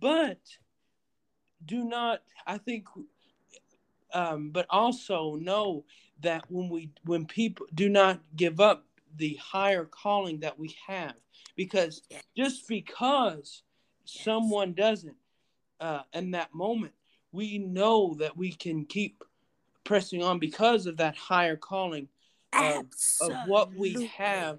But 0.00 0.38
do 1.64 1.84
not 1.84 2.22
I 2.46 2.58
think 2.58 2.86
um 4.12 4.50
but 4.50 4.66
also 4.70 5.36
know 5.36 5.84
that 6.20 6.44
when 6.48 6.68
we 6.68 6.90
when 7.04 7.26
people 7.26 7.66
do 7.74 7.88
not 7.88 8.20
give 8.36 8.60
up 8.60 8.84
the 9.16 9.38
higher 9.40 9.84
calling 9.84 10.40
that 10.40 10.58
we 10.58 10.76
have 10.86 11.14
because 11.58 12.00
just 12.36 12.66
because 12.68 13.62
someone 14.06 14.72
doesn't 14.72 15.16
uh 15.80 16.00
in 16.14 16.30
that 16.30 16.54
moment 16.54 16.92
we 17.32 17.58
know 17.58 18.14
that 18.18 18.34
we 18.34 18.50
can 18.50 18.86
keep 18.86 19.22
pressing 19.84 20.22
on 20.22 20.38
because 20.38 20.86
of 20.86 20.96
that 20.96 21.16
higher 21.16 21.56
calling 21.56 22.08
of, 22.54 22.86
of 23.20 23.32
what 23.46 23.74
we 23.74 24.06
have 24.06 24.58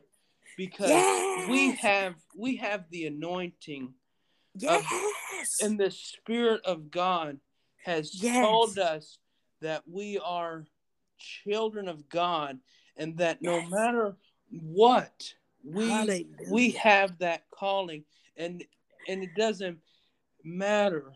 because 0.55 0.89
yes. 0.89 1.49
we 1.49 1.71
have 1.71 2.15
we 2.37 2.57
have 2.57 2.83
the 2.91 3.07
anointing 3.07 3.93
yes. 4.55 4.83
Of, 5.61 5.65
and 5.65 5.79
the 5.79 5.89
spirit 5.89 6.61
of 6.65 6.91
god 6.91 7.39
has 7.83 8.21
yes. 8.21 8.45
told 8.45 8.77
us 8.77 9.17
that 9.61 9.83
we 9.87 10.19
are 10.19 10.65
children 11.17 11.87
of 11.87 12.09
god 12.09 12.59
and 12.97 13.17
that 13.17 13.41
no 13.41 13.61
matter 13.67 14.17
what 14.51 15.33
we 15.63 15.89
Hallelujah. 15.89 16.25
we 16.49 16.71
have 16.71 17.17
that 17.19 17.43
calling 17.51 18.03
and 18.37 18.63
and 19.07 19.23
it 19.23 19.35
doesn't 19.35 19.79
matter 20.43 21.11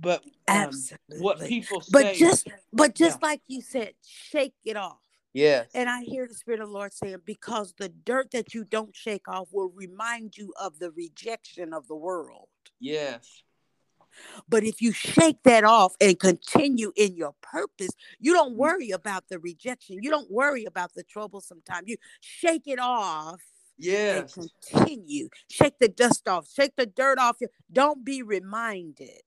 but 0.00 0.24
um, 0.48 0.70
what 1.18 1.40
people 1.40 1.80
say. 1.80 1.90
But 1.92 2.14
just 2.14 2.48
but 2.72 2.94
just 2.94 3.18
yeah. 3.22 3.28
like 3.28 3.42
you 3.46 3.60
said, 3.60 3.92
shake 4.02 4.54
it 4.64 4.76
off. 4.76 4.98
Yes. 5.34 5.68
And 5.74 5.88
I 5.88 6.02
hear 6.02 6.26
the 6.26 6.34
Spirit 6.34 6.60
of 6.60 6.68
the 6.68 6.74
Lord 6.74 6.92
saying, 6.92 7.16
because 7.24 7.74
the 7.78 7.88
dirt 7.88 8.32
that 8.32 8.52
you 8.52 8.64
don't 8.64 8.94
shake 8.94 9.28
off 9.28 9.48
will 9.50 9.72
remind 9.74 10.36
you 10.36 10.52
of 10.60 10.78
the 10.78 10.90
rejection 10.90 11.72
of 11.72 11.88
the 11.88 11.96
world. 11.96 12.48
Yes. 12.80 13.42
But 14.46 14.62
if 14.62 14.82
you 14.82 14.92
shake 14.92 15.42
that 15.44 15.64
off 15.64 15.94
and 15.98 16.20
continue 16.20 16.92
in 16.96 17.16
your 17.16 17.34
purpose, 17.40 17.88
you 18.20 18.34
don't 18.34 18.54
mm. 18.54 18.58
worry 18.58 18.90
about 18.90 19.28
the 19.30 19.38
rejection. 19.38 20.02
You 20.02 20.10
don't 20.10 20.30
worry 20.30 20.66
about 20.66 20.92
the 20.94 21.02
trouble 21.02 21.40
sometimes. 21.40 21.88
You 21.88 21.96
shake 22.20 22.66
it 22.66 22.78
off. 22.78 23.40
Yes. 23.82 24.36
And 24.36 24.50
continue. 24.62 25.28
Shake 25.48 25.78
the 25.78 25.88
dust 25.88 26.28
off. 26.28 26.48
Shake 26.52 26.76
the 26.76 26.86
dirt 26.86 27.18
off. 27.18 27.36
you. 27.40 27.48
Don't 27.70 28.04
be 28.04 28.22
reminded 28.22 29.22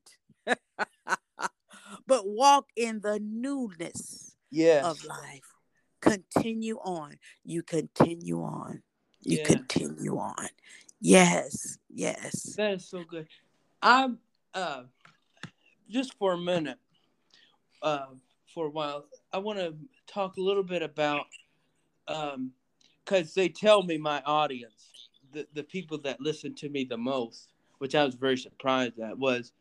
but 2.07 2.27
walk 2.27 2.69
in 2.75 3.01
the 3.01 3.19
newness 3.19 4.35
yes. 4.51 4.85
of 4.85 5.03
life. 5.05 5.53
Continue 6.01 6.77
on. 6.77 7.15
You 7.43 7.63
continue 7.63 8.41
on. 8.43 8.81
You 9.21 9.37
yes. 9.37 9.47
continue 9.47 10.17
on. 10.17 10.47
Yes, 11.01 11.77
yes. 11.89 12.55
That 12.57 12.73
is 12.73 12.87
so 12.87 13.03
good. 13.03 13.27
I'm 13.81 14.19
uh 14.53 14.83
just 15.89 16.13
for 16.17 16.33
a 16.33 16.37
minute, 16.37 16.79
uh, 17.83 18.07
for 18.53 18.65
a 18.65 18.69
while, 18.69 19.05
I 19.31 19.37
want 19.37 19.59
to 19.59 19.75
talk 20.07 20.37
a 20.37 20.41
little 20.41 20.63
bit 20.63 20.81
about 20.81 21.25
um 22.07 22.51
because 23.05 23.33
they 23.33 23.49
tell 23.49 23.83
me 23.83 23.97
my 23.97 24.21
audience, 24.25 25.09
the, 25.31 25.47
the 25.53 25.63
people 25.63 25.97
that 25.99 26.19
listen 26.19 26.55
to 26.55 26.69
me 26.69 26.83
the 26.83 26.97
most, 26.97 27.53
which 27.77 27.93
I 27.93 28.03
was 28.03 28.15
very 28.15 28.37
surprised 28.37 28.99
at, 28.99 29.17
was 29.17 29.53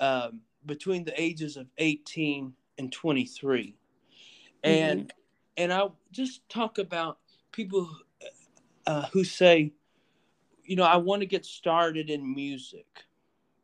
um, 0.00 0.40
between 0.64 1.04
the 1.04 1.20
ages 1.20 1.56
of 1.56 1.66
18 1.78 2.52
and 2.78 2.92
23 2.92 3.74
and 4.62 5.00
mm-hmm. 5.00 5.08
and 5.56 5.72
i 5.72 5.86
just 6.12 6.46
talk 6.48 6.78
about 6.78 7.18
people 7.52 7.88
uh, 8.86 9.06
who 9.12 9.24
say 9.24 9.72
you 10.64 10.76
know 10.76 10.82
i 10.82 10.96
want 10.96 11.20
to 11.20 11.26
get 11.26 11.44
started 11.44 12.10
in 12.10 12.34
music. 12.34 12.86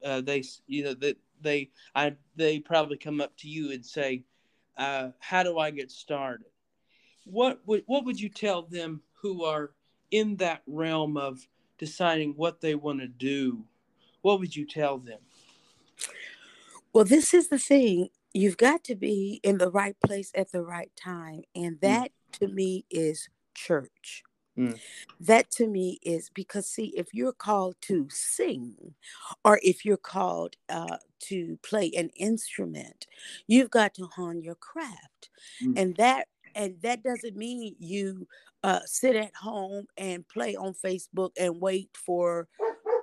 Uh, 0.04 0.20
they 0.20 0.42
you 0.66 0.82
know 0.82 0.94
that 0.94 1.16
they, 1.40 1.70
i 1.94 2.14
they 2.36 2.58
probably 2.58 2.96
come 2.96 3.20
up 3.20 3.36
to 3.36 3.48
you 3.48 3.72
and 3.72 3.84
say 3.84 4.24
uh, 4.78 5.10
how 5.20 5.42
do 5.42 5.58
i 5.58 5.70
get 5.70 5.90
started? 5.90 6.46
What 7.24 7.60
would 7.66 7.82
what 7.86 8.04
would 8.04 8.20
you 8.20 8.28
tell 8.28 8.62
them 8.62 9.02
who 9.22 9.44
are 9.44 9.70
in 10.10 10.36
that 10.36 10.62
realm 10.66 11.16
of 11.16 11.46
deciding 11.78 12.32
what 12.36 12.60
they 12.60 12.74
want 12.74 13.00
to 13.00 13.08
do 13.08 13.64
what 14.20 14.38
would 14.38 14.54
you 14.54 14.66
tell 14.66 14.98
them 14.98 15.18
well, 16.92 17.04
this 17.04 17.32
is 17.32 17.48
the 17.48 17.58
thing. 17.58 18.08
You've 18.34 18.56
got 18.56 18.84
to 18.84 18.94
be 18.94 19.40
in 19.42 19.58
the 19.58 19.70
right 19.70 19.96
place 20.04 20.30
at 20.34 20.52
the 20.52 20.62
right 20.62 20.90
time. 20.96 21.42
And 21.54 21.76
mm. 21.76 21.80
that 21.80 22.10
mm. 22.10 22.38
to 22.38 22.48
me 22.48 22.84
is 22.90 23.28
church. 23.54 24.22
Mm. 24.58 24.78
That 25.18 25.50
to 25.52 25.66
me 25.66 25.98
is 26.02 26.30
because, 26.34 26.66
see, 26.66 26.92
if 26.96 27.14
you're 27.14 27.32
called 27.32 27.76
to 27.82 28.08
sing 28.10 28.94
or 29.44 29.58
if 29.62 29.86
you're 29.86 29.96
called 29.96 30.56
uh, 30.68 30.98
to 31.20 31.58
play 31.62 31.90
an 31.96 32.10
instrument, 32.16 33.06
you've 33.46 33.70
got 33.70 33.94
to 33.94 34.08
hone 34.14 34.42
your 34.42 34.54
craft. 34.54 35.30
Mm. 35.64 35.78
And 35.78 35.96
that 35.96 36.28
and 36.54 36.76
that 36.82 37.02
doesn't 37.02 37.36
mean 37.36 37.74
you 37.78 38.26
uh, 38.64 38.80
sit 38.84 39.16
at 39.16 39.34
home 39.34 39.86
and 39.96 40.26
play 40.28 40.56
on 40.56 40.74
Facebook 40.74 41.30
and 41.38 41.60
wait 41.60 41.90
for 41.94 42.48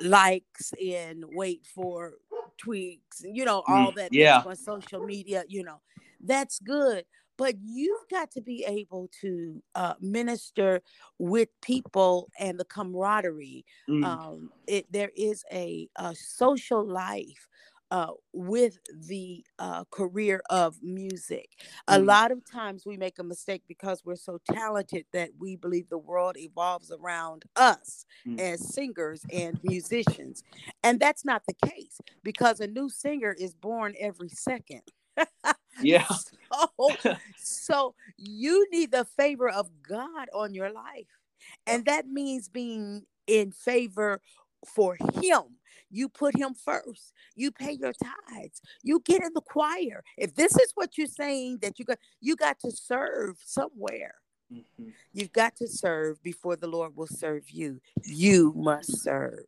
likes 0.01 0.73
and 0.83 1.23
wait 1.27 1.65
for 1.73 2.13
tweaks, 2.57 3.23
and 3.23 3.35
you 3.35 3.45
know, 3.45 3.63
mm, 3.67 3.73
all 3.73 3.91
that 3.93 4.13
yeah. 4.13 4.41
on 4.45 4.55
social 4.55 5.05
media, 5.05 5.43
you 5.47 5.63
know, 5.63 5.81
that's 6.23 6.59
good. 6.59 7.05
But 7.37 7.55
you've 7.63 8.07
got 8.11 8.31
to 8.31 8.41
be 8.41 8.65
able 8.67 9.09
to 9.21 9.63
uh, 9.73 9.93
minister 10.01 10.81
with 11.19 11.47
people 11.61 12.27
and 12.37 12.59
the 12.59 12.65
camaraderie. 12.65 13.65
Mm. 13.89 14.03
Um, 14.03 14.49
it, 14.67 14.91
there 14.91 15.11
is 15.15 15.45
a, 15.49 15.87
a 15.95 16.13
social 16.15 16.85
life 16.85 17.47
uh, 17.91 18.11
with 18.33 18.77
the 19.07 19.43
uh, 19.57 19.83
career 19.91 20.41
of 20.49 20.81
music. 20.81 21.49
Mm. 21.87 21.97
A 21.97 21.99
lot 21.99 22.31
of 22.31 22.49
times 22.49 22.85
we 22.85 22.97
make 22.97 23.19
a 23.19 23.23
mistake 23.23 23.63
because 23.67 24.03
we're 24.05 24.15
so 24.15 24.39
talented 24.51 25.05
that 25.13 25.29
we 25.39 25.55
believe 25.55 25.89
the 25.89 25.97
world 25.97 26.37
evolves 26.37 26.91
around 26.91 27.43
us 27.55 28.05
mm. 28.27 28.39
as 28.39 28.73
singers 28.73 29.25
and 29.31 29.59
musicians. 29.63 30.43
And 30.83 30.99
that's 30.99 31.25
not 31.25 31.43
the 31.47 31.67
case 31.67 31.99
because 32.23 32.59
a 32.59 32.67
new 32.67 32.89
singer 32.89 33.35
is 33.37 33.53
born 33.53 33.95
every 33.99 34.29
second. 34.29 34.83
Yeah. 35.81 36.05
So, 36.51 37.15
so 37.37 37.95
you 38.17 38.65
need 38.71 38.91
the 38.91 39.05
favor 39.05 39.47
of 39.47 39.69
God 39.87 40.27
on 40.33 40.55
your 40.55 40.71
life. 40.71 41.05
And 41.67 41.85
that 41.85 42.07
means 42.07 42.49
being 42.49 43.03
in 43.27 43.51
favor 43.51 44.19
for 44.65 44.97
him. 45.21 45.58
You 45.89 46.09
put 46.09 46.35
him 46.35 46.53
first. 46.53 47.13
You 47.35 47.51
pay 47.51 47.71
your 47.73 47.93
tithes. 47.93 48.61
You 48.83 49.01
get 49.03 49.23
in 49.23 49.33
the 49.33 49.41
choir. 49.41 50.03
If 50.17 50.35
this 50.35 50.55
is 50.55 50.71
what 50.75 50.97
you're 50.97 51.07
saying 51.07 51.59
that 51.61 51.79
you 51.79 51.85
got 51.85 51.99
you 52.21 52.35
got 52.35 52.59
to 52.59 52.71
serve 52.71 53.37
somewhere. 53.43 54.15
Mhm. 54.51 54.93
You've 55.13 55.33
got 55.33 55.55
to 55.57 55.67
serve 55.67 56.21
before 56.23 56.55
the 56.55 56.67
Lord 56.67 56.95
will 56.95 57.07
serve 57.07 57.49
you. 57.49 57.81
You 58.03 58.53
must 58.55 59.01
serve. 59.01 59.45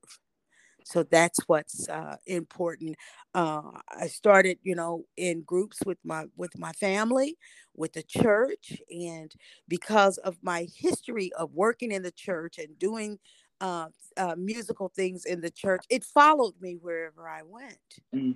So 0.84 1.04
that's 1.04 1.40
what's 1.48 1.88
uh, 1.90 2.18
important. 2.26 2.96
Uh, 3.34 3.72
I 3.90 4.08
started, 4.08 4.58
you 4.64 4.76
know, 4.76 5.06
in 5.16 5.44
groups 5.44 5.80
with 5.86 6.00
my 6.04 6.26
with 6.36 6.58
my 6.58 6.72
family, 6.74 7.38
with 7.76 7.94
the 7.94 8.04
church, 8.04 8.82
and 8.90 9.32
because 9.68 10.18
of 10.20 10.38
my 10.42 10.68
history 10.76 11.32
of 11.38 11.54
working 11.54 11.92
in 11.92 12.02
the 12.04 12.12
church 12.12 12.58
and 12.58 12.78
doing 12.80 13.20
uh, 13.62 13.88
uh, 14.18 14.36
musical 14.38 14.89
things 14.89 15.24
in 15.25 15.39
the 15.39 15.51
church, 15.51 15.86
it 15.89 16.03
followed 16.03 16.56
me 16.60 16.77
wherever 16.82 17.30
I 17.30 17.44
went. 17.44 17.77
Mm. 18.13 18.36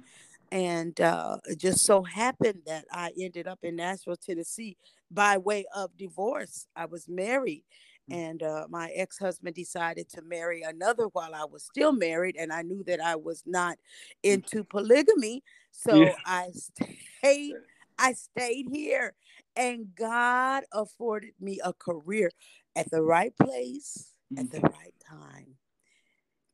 And 0.52 1.02
uh, 1.02 1.38
it 1.46 1.58
just 1.58 1.84
so 1.84 2.04
happened 2.04 2.62
that 2.68 2.86
I 2.92 3.12
ended 3.20 3.48
up 3.48 3.60
in 3.64 3.76
Nashville, 3.76 4.16
Tennessee, 4.16 4.78
by 5.12 5.38
way 5.38 5.66
of 5.76 5.98
divorce. 5.98 6.68
I 6.76 6.86
was 6.86 7.10
married, 7.10 7.64
Mm. 8.08 8.16
and 8.16 8.44
uh, 8.44 8.68
my 8.70 8.92
ex-husband 8.92 9.56
decided 9.56 10.08
to 10.10 10.22
marry 10.22 10.62
another 10.62 11.06
while 11.08 11.34
I 11.34 11.46
was 11.46 11.64
still 11.64 11.92
married, 11.92 12.36
and 12.38 12.54
I 12.54 12.62
knew 12.62 12.84
that 12.84 13.02
I 13.02 13.16
was 13.16 13.42
not 13.48 13.80
into 14.22 14.64
polygamy, 14.64 15.44
so 15.72 16.04
Yeah. 16.04 16.14
I 16.24 16.52
stayed. 16.52 17.56
I 17.98 18.14
stayed 18.14 18.68
here, 18.72 19.16
and 19.56 19.88
God 19.96 20.66
afforded 20.72 21.34
me 21.40 21.60
a 21.64 21.74
career 21.74 22.30
at 22.76 22.92
the 22.92 23.02
right 23.02 23.34
place 23.38 24.15
at 24.38 24.52
the 24.52 24.62
right 24.62 24.94
time 25.08 25.56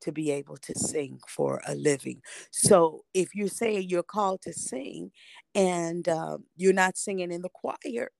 to 0.02 0.12
be 0.12 0.30
able 0.32 0.56
to 0.56 0.74
sing 0.74 1.20
for 1.28 1.62
a 1.66 1.74
living. 1.74 2.20
So 2.50 3.04
if 3.14 3.34
you're 3.34 3.48
saying 3.48 3.88
you're 3.88 4.02
called 4.02 4.42
to 4.42 4.52
sing 4.52 5.12
and 5.54 6.08
um, 6.08 6.44
you're 6.56 6.72
not 6.72 6.98
singing 6.98 7.30
in 7.30 7.42
the 7.42 7.48
choir, 7.48 8.10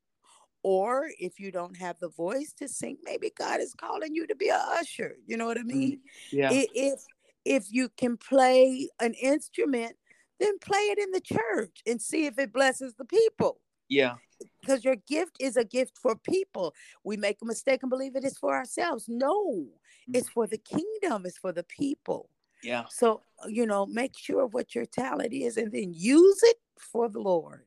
or 0.63 1.09
if 1.19 1.41
you 1.41 1.51
don't 1.51 1.77
have 1.77 1.99
the 1.99 2.09
voice 2.09 2.53
to 2.59 2.69
sing, 2.69 2.99
maybe 3.03 3.33
God 3.37 3.61
is 3.61 3.75
calling 3.75 4.15
you 4.15 4.27
to 4.29 4.37
be 4.37 4.49
a 4.49 4.65
usher. 4.81 5.17
You 5.27 5.37
know 5.37 5.47
what 5.47 5.59
I 5.59 5.65
mean? 5.65 6.01
Yeah. 6.31 6.51
If 6.53 7.01
if 7.45 7.67
you 7.71 7.89
can 7.97 8.17
play 8.17 8.89
an 9.01 9.15
instrument, 9.15 9.97
then 10.39 10.59
play 10.61 10.79
it 10.79 10.99
in 10.99 11.11
the 11.11 11.21
church 11.21 11.83
and 11.85 12.01
see 12.01 12.27
if 12.27 12.39
it 12.39 12.53
blesses 12.53 12.95
the 12.95 13.05
people. 13.05 13.61
yeah. 13.89 14.15
Because 14.63 14.85
your 14.85 14.97
gift 15.09 15.37
is 15.41 15.57
a 15.57 15.65
gift 15.65 15.99
for 15.99 16.15
people. 16.17 16.73
We 17.05 17.17
make 17.17 17.39
a 17.43 17.45
mistake 17.45 17.83
and 17.83 17.91
believe 17.91 18.15
it 18.15 18.25
is 18.25 18.39
for 18.39 18.55
ourselves. 18.55 19.07
No, 19.09 19.67
it's 20.15 20.29
for 20.29 20.47
the 20.47 20.59
kingdom, 20.59 21.27
it's 21.27 21.39
for 21.39 21.53
the 21.53 21.65
people. 21.65 22.31
Yeah. 22.63 22.85
So, 22.89 23.23
uh, 23.45 23.49
you 23.49 23.67
know, 23.67 23.87
make 23.87 24.17
sure 24.17 24.47
what 24.47 24.75
your 24.75 24.87
talent 24.87 25.33
is 25.33 25.57
and 25.57 25.73
then 25.73 25.93
use 25.93 26.41
it 26.45 26.59
for 26.79 27.09
the 27.09 27.19
Lord. 27.19 27.67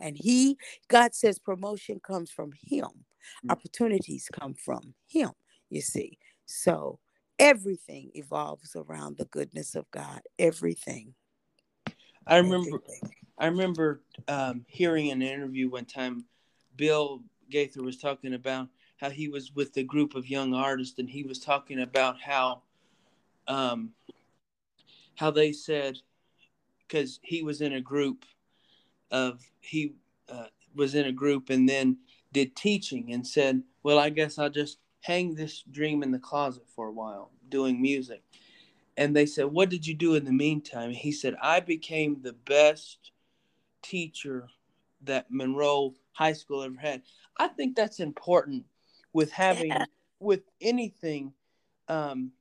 And 0.00 0.16
He, 0.16 0.58
God 0.88 1.14
says, 1.14 1.38
promotion 1.38 2.00
comes 2.00 2.30
from 2.30 2.52
Him, 2.60 2.88
Mm. 3.44 3.50
opportunities 3.50 4.28
come 4.32 4.54
from 4.54 4.94
Him, 5.08 5.30
you 5.70 5.80
see. 5.80 6.18
So, 6.44 6.98
everything 7.38 8.10
evolves 8.14 8.74
around 8.74 9.18
the 9.18 9.24
goodness 9.26 9.74
of 9.74 9.90
God. 9.90 10.22
Everything. 10.38 11.14
I 12.26 12.38
remember 12.38 12.68
everything. 12.68 13.10
I 13.38 13.46
remember 13.46 14.00
um, 14.28 14.64
hearing 14.66 15.10
an 15.10 15.22
interview 15.22 15.68
one 15.68 15.84
time. 15.84 16.24
Bill 16.76 17.22
Gaither 17.50 17.82
was 17.82 17.96
talking 17.96 18.34
about 18.34 18.68
how 18.98 19.10
he 19.10 19.28
was 19.28 19.54
with 19.54 19.76
a 19.76 19.82
group 19.82 20.14
of 20.14 20.28
young 20.28 20.54
artists, 20.54 20.98
and 20.98 21.08
he 21.08 21.22
was 21.22 21.38
talking 21.38 21.80
about 21.80 22.20
how, 22.20 22.62
um, 23.46 23.90
how 25.16 25.30
they 25.30 25.52
said, 25.52 25.98
because 26.86 27.20
he 27.22 27.42
was 27.42 27.60
in 27.60 27.74
a 27.74 27.80
group 27.80 28.24
of 29.10 29.42
he 29.60 29.94
uh, 30.28 30.46
was 30.74 30.94
in 30.94 31.06
a 31.06 31.12
group 31.12 31.50
and 31.50 31.68
then 31.68 31.98
did 32.32 32.56
teaching 32.56 33.12
and 33.12 33.26
said, 33.26 33.62
well, 33.82 33.98
I 33.98 34.10
guess 34.10 34.38
I'll 34.38 34.50
just 34.50 34.78
hang 35.00 35.34
this 35.34 35.62
dream 35.70 36.02
in 36.02 36.10
the 36.10 36.18
closet 36.18 36.64
for 36.74 36.88
a 36.88 36.92
while, 36.92 37.30
doing 37.48 37.80
music. 37.80 38.22
And 38.96 39.14
they 39.14 39.26
said, 39.26 39.46
what 39.46 39.68
did 39.68 39.86
you 39.86 39.94
do 39.94 40.14
in 40.14 40.24
the 40.24 40.32
meantime? 40.32 40.90
He 40.90 41.12
said, 41.12 41.36
I 41.42 41.60
became 41.60 42.22
the 42.22 42.32
best 42.32 43.12
teacher 43.88 44.48
that 45.02 45.26
Monroe 45.30 45.94
High 46.12 46.32
School 46.32 46.62
ever 46.62 46.76
had. 46.78 47.02
I 47.38 47.48
think 47.48 47.76
that's 47.76 48.00
important 48.00 48.64
with 49.12 49.30
having 49.30 49.68
Yeah. 49.68 49.84
with 50.18 50.42
anything 50.60 51.32
um, 51.88 52.32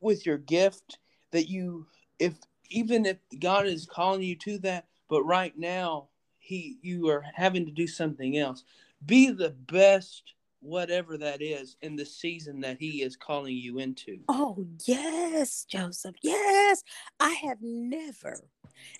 with 0.00 0.26
your 0.26 0.38
gift 0.38 0.98
that 1.30 1.48
you 1.48 1.86
if 2.18 2.34
even 2.68 3.06
if 3.06 3.18
God 3.38 3.66
is 3.66 3.86
calling 3.86 4.22
you 4.22 4.36
to 4.36 4.58
that, 4.58 4.86
but 5.08 5.22
right 5.24 5.56
now 5.56 6.08
he 6.38 6.78
you 6.82 7.08
are 7.08 7.24
having 7.34 7.64
to 7.66 7.72
do 7.72 7.86
something 7.86 8.36
else. 8.38 8.64
Be 9.06 9.30
the 9.30 9.50
best 9.50 10.34
whatever 10.60 11.18
that 11.18 11.42
is 11.42 11.76
in 11.82 11.96
the 11.96 12.06
season 12.06 12.60
that 12.60 12.78
he 12.78 13.02
is 13.02 13.16
calling 13.16 13.56
you 13.56 13.78
into. 13.78 14.20
Oh, 14.28 14.64
yes, 14.84 15.64
Joseph. 15.64 16.14
Yes. 16.22 16.84
I 17.18 17.30
have 17.30 17.58
never, 17.60 18.44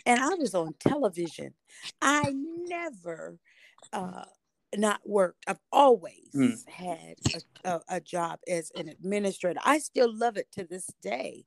and 0.07 0.21
I 0.21 0.35
was 0.35 0.55
on 0.55 0.75
television, 0.79 1.55
I 2.01 2.33
never 2.69 3.39
uh, 3.93 4.25
not 4.77 5.01
worked. 5.05 5.45
I've 5.47 5.61
always 5.71 6.31
Mm. 6.35 6.57
had 6.67 7.17
a, 7.65 7.71
a, 7.71 7.81
a 7.97 8.01
job 8.01 8.39
as 8.49 8.71
an 8.75 8.89
administrator. 8.89 9.61
I 9.65 9.79
still 9.79 10.15
love 10.17 10.37
it 10.39 10.51
to 10.53 10.65
this 10.65 10.89
day. 11.03 11.45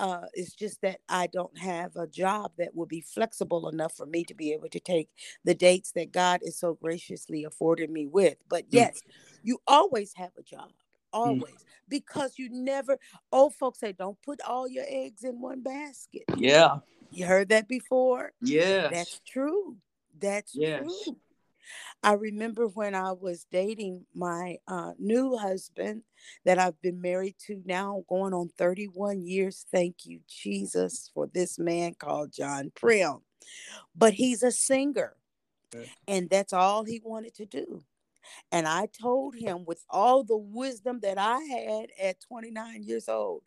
Uh, 0.00 0.26
it's 0.34 0.54
just 0.54 0.80
that 0.82 0.98
I 1.08 1.28
don't 1.28 1.56
have 1.56 1.94
a 1.94 2.08
job 2.08 2.52
that 2.58 2.74
will 2.74 2.86
be 2.86 3.00
flexible 3.00 3.68
enough 3.68 3.94
for 3.94 4.06
me 4.06 4.24
to 4.24 4.34
be 4.34 4.52
able 4.52 4.68
to 4.70 4.80
take 4.80 5.08
the 5.44 5.54
dates 5.54 5.92
that 5.92 6.10
God 6.10 6.40
is 6.42 6.58
so 6.58 6.74
graciously 6.74 7.44
afforded 7.44 7.90
me 7.90 8.06
with. 8.06 8.38
But 8.48 8.64
yes, 8.70 9.02
you 9.44 9.58
always 9.68 10.12
have 10.14 10.32
a 10.36 10.42
job, 10.42 10.70
always, 11.12 11.64
because 11.88 12.34
you 12.38 12.48
never, 12.50 12.98
old 13.30 13.54
folks 13.54 13.78
say, 13.78 13.92
don't 13.92 14.20
put 14.22 14.40
all 14.40 14.66
your 14.66 14.84
eggs 14.88 15.22
in 15.22 15.40
one 15.40 15.62
basket. 15.62 16.24
Yeah. 16.36 16.78
You 17.14 17.26
heard 17.26 17.48
that 17.50 17.68
before? 17.68 18.32
Yeah. 18.40 18.88
That's 18.90 19.20
true. 19.26 19.76
That's 20.18 20.54
Yes. 20.54 20.80
true. 20.82 21.16
I 22.02 22.14
remember 22.14 22.66
when 22.66 22.94
I 22.94 23.12
was 23.12 23.46
dating 23.50 24.04
my 24.14 24.58
uh, 24.68 24.92
new 24.98 25.36
husband 25.36 26.02
that 26.44 26.58
I've 26.58 26.80
been 26.82 27.00
married 27.00 27.36
to 27.46 27.62
now 27.64 28.04
going 28.08 28.34
on 28.34 28.50
31 28.58 29.22
years. 29.22 29.64
Thank 29.72 30.04
you, 30.04 30.20
Jesus, 30.28 31.10
for 31.14 31.26
this 31.32 31.58
man 31.58 31.94
called 31.94 32.32
John 32.32 32.72
Primm. 32.74 33.22
But 33.94 34.14
he's 34.14 34.42
a 34.42 34.50
singer, 34.50 35.14
Okay. 35.74 35.88
and 36.08 36.28
that's 36.28 36.52
all 36.52 36.84
he 36.84 37.00
wanted 37.02 37.34
to 37.36 37.46
do. 37.46 37.82
And 38.52 38.66
I 38.66 38.86
told 38.86 39.34
him, 39.34 39.64
with 39.64 39.84
all 39.90 40.24
the 40.24 40.36
wisdom 40.36 41.00
that 41.00 41.18
I 41.18 41.40
had 41.40 41.90
at 42.00 42.20
29 42.20 42.82
years 42.82 43.08
old, 43.08 43.42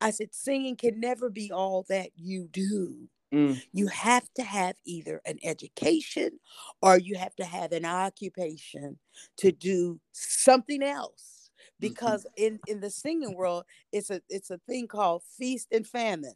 I 0.00 0.10
said, 0.10 0.34
singing 0.34 0.76
can 0.76 1.00
never 1.00 1.30
be 1.30 1.50
all 1.52 1.84
that 1.88 2.10
you 2.16 2.48
do. 2.50 3.08
Mm. 3.32 3.60
you 3.72 3.88
have 3.88 4.26
to 4.36 4.42
have 4.42 4.76
either 4.86 5.20
an 5.26 5.38
education 5.42 6.40
or 6.80 6.96
you 6.98 7.16
have 7.16 7.36
to 7.36 7.44
have 7.44 7.72
an 7.72 7.84
occupation 7.84 8.98
to 9.36 9.52
do 9.52 10.00
something 10.12 10.82
else. 10.82 11.50
Because 11.78 12.26
in 12.36 12.58
in 12.66 12.80
the 12.80 12.90
singing 12.90 13.34
world 13.36 13.64
it's 13.92 14.10
a 14.10 14.22
it's 14.30 14.50
a 14.50 14.58
thing 14.66 14.88
called 14.88 15.22
feast 15.38 15.68
and 15.70 15.86
famine 15.86 16.34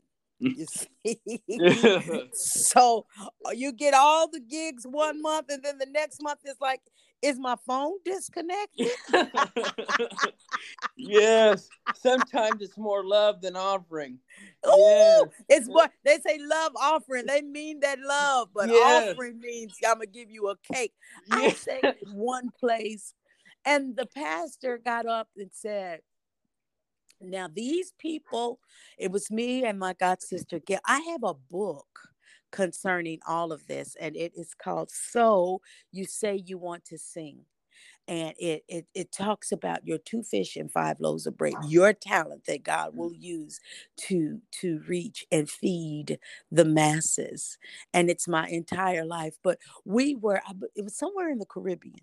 you 0.54 0.66
see? 1.04 1.20
So 2.34 3.06
uh, 3.46 3.50
you 3.50 3.72
get 3.72 3.94
all 3.94 4.28
the 4.28 4.40
gigs 4.40 4.86
one 4.86 5.20
month 5.20 5.46
and 5.50 5.62
then 5.62 5.78
the 5.78 5.86
next 5.86 6.22
month 6.22 6.40
is 6.44 6.56
like 6.60 6.80
is 7.22 7.38
my 7.38 7.56
phone 7.66 7.94
disconnected 8.04 8.88
yes. 10.96 11.68
Sometimes 11.94 12.62
it's 12.62 12.78
more 12.78 13.04
love 13.04 13.40
than 13.42 13.54
offering. 13.56 14.18
Ooh, 14.66 14.70
Yes. 14.76 15.24
it's 15.48 15.68
what 15.68 15.92
they 16.04 16.18
say 16.20 16.38
love 16.40 16.72
offering 16.76 17.26
they 17.26 17.42
mean 17.42 17.80
that 17.80 17.98
love 18.00 18.48
but 18.54 18.68
Yes. 18.68 19.10
offering 19.10 19.38
means 19.40 19.76
i'm 19.86 19.94
gonna 19.94 20.06
give 20.06 20.30
you 20.30 20.48
a 20.48 20.56
cake 20.72 20.94
I 21.32 21.36
Yes. 21.40 21.60
sang 21.60 21.82
in 21.84 22.12
one 22.14 22.50
place, 22.58 23.14
and 23.64 23.96
the 23.96 24.06
pastor 24.06 24.78
got 24.78 25.06
up 25.06 25.28
and 25.36 25.50
said, 25.52 26.00
Now, 27.20 27.48
these 27.52 27.92
people, 27.98 28.58
it 28.98 29.10
was 29.10 29.30
me 29.30 29.64
and 29.64 29.78
my 29.78 29.92
god 29.94 30.22
sister. 30.22 30.58
Gail. 30.60 30.80
I 30.86 30.98
have 31.00 31.22
a 31.24 31.34
book 31.34 31.86
concerning 32.52 33.20
all 33.28 33.52
of 33.52 33.66
this, 33.68 33.96
and 34.00 34.16
it 34.16 34.32
is 34.36 34.54
called 34.54 34.90
So 34.92 35.62
You 35.92 36.06
Say 36.06 36.42
You 36.46 36.58
Want 36.58 36.86
to 36.86 36.98
Sing. 36.98 37.40
and 38.08 38.34
it, 38.38 38.64
it 38.68 38.86
it 38.94 39.12
talks 39.12 39.50
about 39.52 39.86
your 39.86 39.98
two 39.98 40.22
fish 40.22 40.56
and 40.56 40.70
five 40.70 41.00
loaves 41.00 41.26
of 41.26 41.36
bread 41.36 41.54
your 41.68 41.92
talent 41.92 42.44
that 42.46 42.62
god 42.62 42.94
will 42.94 43.12
use 43.12 43.60
to 43.96 44.40
to 44.52 44.80
reach 44.88 45.26
and 45.32 45.48
feed 45.50 46.18
the 46.50 46.64
masses. 46.64 47.58
And 47.92 48.10
it's 48.10 48.28
my 48.28 48.48
entire 48.48 49.04
life 49.04 49.36
but 49.42 49.58
we 49.84 50.14
were 50.14 50.42
it 50.74 50.84
was 50.84 50.96
somewhere 50.96 51.30
in 51.30 51.38
the 51.38 51.46
caribbean. 51.46 52.00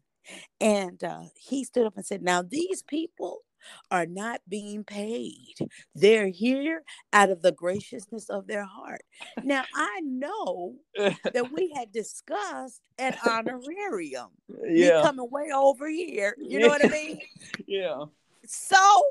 And 0.61 1.03
uh, 1.03 1.23
he 1.35 1.63
stood 1.65 1.85
up 1.87 1.97
and 1.97 2.05
said 2.05 2.23
now 2.23 2.41
these 2.43 2.83
people 2.83 3.39
are 3.91 4.05
not 4.05 4.41
being 4.47 4.83
paid. 4.83 5.55
They're 5.95 6.27
here 6.27 6.83
out 7.13 7.29
of 7.29 7.41
the 7.41 7.51
graciousness 7.51 8.29
of 8.29 8.47
their 8.47 8.65
heart. 8.65 9.01
Now, 9.43 9.63
I 9.75 10.01
know 10.03 10.75
that 10.95 11.51
we 11.53 11.73
had 11.75 11.91
discussed 11.91 12.81
an 12.97 13.15
honorarium. 13.25 14.29
Yeah. 14.63 14.97
Me 14.97 15.03
coming 15.03 15.29
way 15.31 15.49
over 15.53 15.87
here. 15.87 16.35
You 16.37 16.59
know 16.59 16.67
what 16.67 16.85
I 16.85 16.89
mean? 16.89 17.19
Yeah. 17.67 18.05
So, 18.45 19.03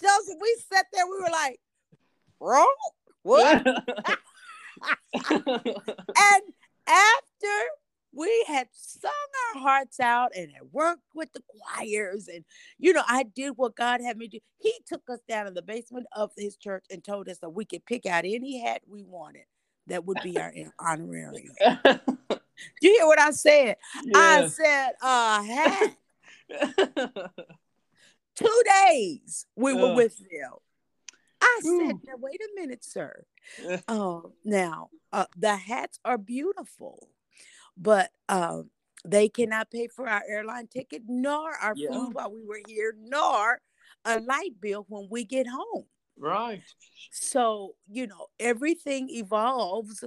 Joseph, 0.00 0.36
we 0.40 0.56
sat 0.72 0.86
there, 0.92 1.06
we 1.06 1.20
were 1.20 1.30
like, 1.30 1.58
wrong? 2.38 2.72
What? 3.22 3.66
and 3.66 3.82
after 6.86 7.56
we 8.16 8.44
had 8.48 8.68
sung 8.72 9.10
our 9.54 9.60
hearts 9.60 10.00
out 10.00 10.32
and 10.34 10.50
had 10.50 10.72
worked 10.72 11.02
with 11.14 11.32
the 11.32 11.42
choirs 11.48 12.28
and 12.28 12.44
you 12.78 12.92
know 12.92 13.02
i 13.06 13.22
did 13.22 13.52
what 13.56 13.76
god 13.76 14.00
had 14.00 14.16
me 14.16 14.28
do. 14.28 14.38
He 14.58 14.72
took 14.86 15.02
us 15.08 15.20
down 15.28 15.46
in 15.46 15.54
the 15.54 15.62
basement 15.62 16.06
of 16.16 16.32
his 16.36 16.56
church 16.56 16.84
and 16.90 17.04
told 17.04 17.28
us 17.28 17.38
that 17.38 17.50
we 17.50 17.64
could 17.64 17.84
pick 17.84 18.06
out 18.06 18.24
any 18.24 18.60
hat 18.60 18.82
we 18.88 19.02
wanted 19.04 19.44
that 19.86 20.04
would 20.04 20.18
be 20.22 20.38
our 20.38 20.52
honorarium 20.80 21.54
Do 22.80 22.88
you 22.88 22.96
hear 22.96 23.06
what 23.06 23.20
i 23.20 23.30
said? 23.30 23.76
Yeah. 24.04 24.18
i 24.18 24.48
said 24.48 24.92
a 25.02 25.42
hat. 25.42 25.96
Two 28.36 28.62
days 28.82 29.46
we 29.56 29.74
were 29.74 29.92
uh. 29.92 29.94
with 29.94 30.18
them. 30.18 30.52
I 31.40 31.60
said, 31.62 32.00
now, 32.04 32.14
wait 32.18 32.40
a 32.40 32.60
minute, 32.60 32.82
sir. 32.84 33.24
Oh, 33.88 34.32
now 34.44 34.88
uh, 35.12 35.26
the 35.36 35.54
hats 35.56 35.98
are 36.04 36.18
beautiful 36.18 37.08
but 37.76 38.10
um, 38.28 38.70
they 39.04 39.28
cannot 39.28 39.70
pay 39.70 39.88
for 39.88 40.08
our 40.08 40.22
airline 40.28 40.66
ticket, 40.66 41.02
nor 41.06 41.50
our 41.56 41.74
yeah. 41.76 41.90
food 41.90 42.14
while 42.14 42.32
we 42.32 42.44
were 42.44 42.60
here, 42.66 42.94
nor 42.98 43.60
a 44.04 44.20
light 44.20 44.60
bill 44.60 44.84
when 44.88 45.08
we 45.10 45.24
get 45.24 45.46
home. 45.46 45.84
Right. 46.18 46.62
So, 47.10 47.74
you 47.88 48.06
know, 48.06 48.26
everything 48.40 49.08
evolves 49.10 50.02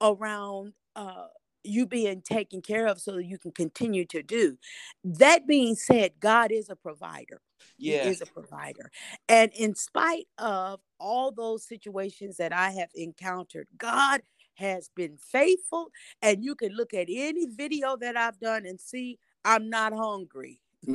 around 0.00 0.74
uh, 0.94 1.28
you 1.62 1.86
being 1.86 2.20
taken 2.20 2.60
care 2.60 2.86
of 2.86 3.00
so 3.00 3.12
that 3.12 3.24
you 3.24 3.38
can 3.38 3.52
continue 3.52 4.04
to 4.06 4.22
do. 4.22 4.58
That 5.02 5.46
being 5.46 5.74
said, 5.74 6.12
God 6.20 6.52
is 6.52 6.68
a 6.68 6.76
provider. 6.76 7.40
Yeah. 7.78 8.04
He 8.04 8.10
is 8.10 8.20
a 8.20 8.26
provider. 8.26 8.90
And 9.28 9.50
in 9.54 9.74
spite 9.74 10.26
of 10.38 10.80
all 11.00 11.32
those 11.32 11.66
situations 11.66 12.36
that 12.36 12.52
I 12.52 12.70
have 12.72 12.90
encountered, 12.94 13.68
God 13.78 14.20
has 14.54 14.90
been 14.94 15.16
faithful. 15.16 15.90
And 16.22 16.44
you 16.44 16.54
can 16.54 16.72
look 16.72 16.94
at 16.94 17.08
any 17.10 17.46
video 17.46 17.96
that 17.96 18.16
I've 18.16 18.38
done 18.40 18.66
and 18.66 18.80
see 18.80 19.18
I'm 19.44 19.68
not 19.68 19.92
hungry. 19.92 20.60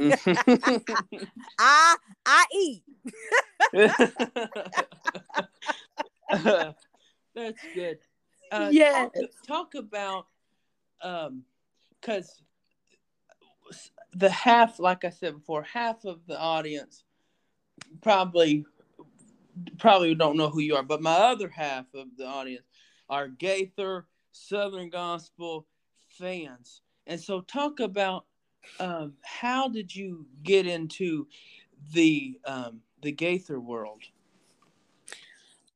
I 1.59 1.95
I 2.25 2.45
eat. 2.55 2.83
That's 7.35 7.61
good. 7.73 7.99
Uh, 8.51 8.69
yeah. 8.71 8.91
Talk, 8.91 9.13
talk 9.47 9.75
about 9.75 10.25
um 11.01 11.43
because 11.99 12.41
the 14.13 14.29
half, 14.29 14.79
like 14.79 15.05
I 15.05 15.09
said 15.09 15.35
before, 15.35 15.63
half 15.63 16.05
of 16.05 16.19
the 16.27 16.39
audience 16.39 17.03
probably 18.01 18.65
probably 19.77 20.15
don't 20.15 20.37
know 20.37 20.49
who 20.49 20.61
you 20.61 20.75
are, 20.75 20.83
but 20.83 21.01
my 21.01 21.11
other 21.11 21.49
half 21.49 21.85
of 21.93 22.07
the 22.17 22.25
audience 22.25 22.65
our 23.09 23.27
Gaither 23.27 24.05
Southern 24.31 24.89
Gospel 24.89 25.65
fans. 26.07 26.81
And 27.07 27.19
so, 27.19 27.41
talk 27.41 27.79
about 27.79 28.25
um, 28.79 29.13
how 29.23 29.67
did 29.67 29.95
you 29.95 30.25
get 30.43 30.67
into 30.67 31.27
the 31.93 32.39
um, 32.45 32.81
the 33.01 33.11
Gaither 33.11 33.59
world? 33.59 34.03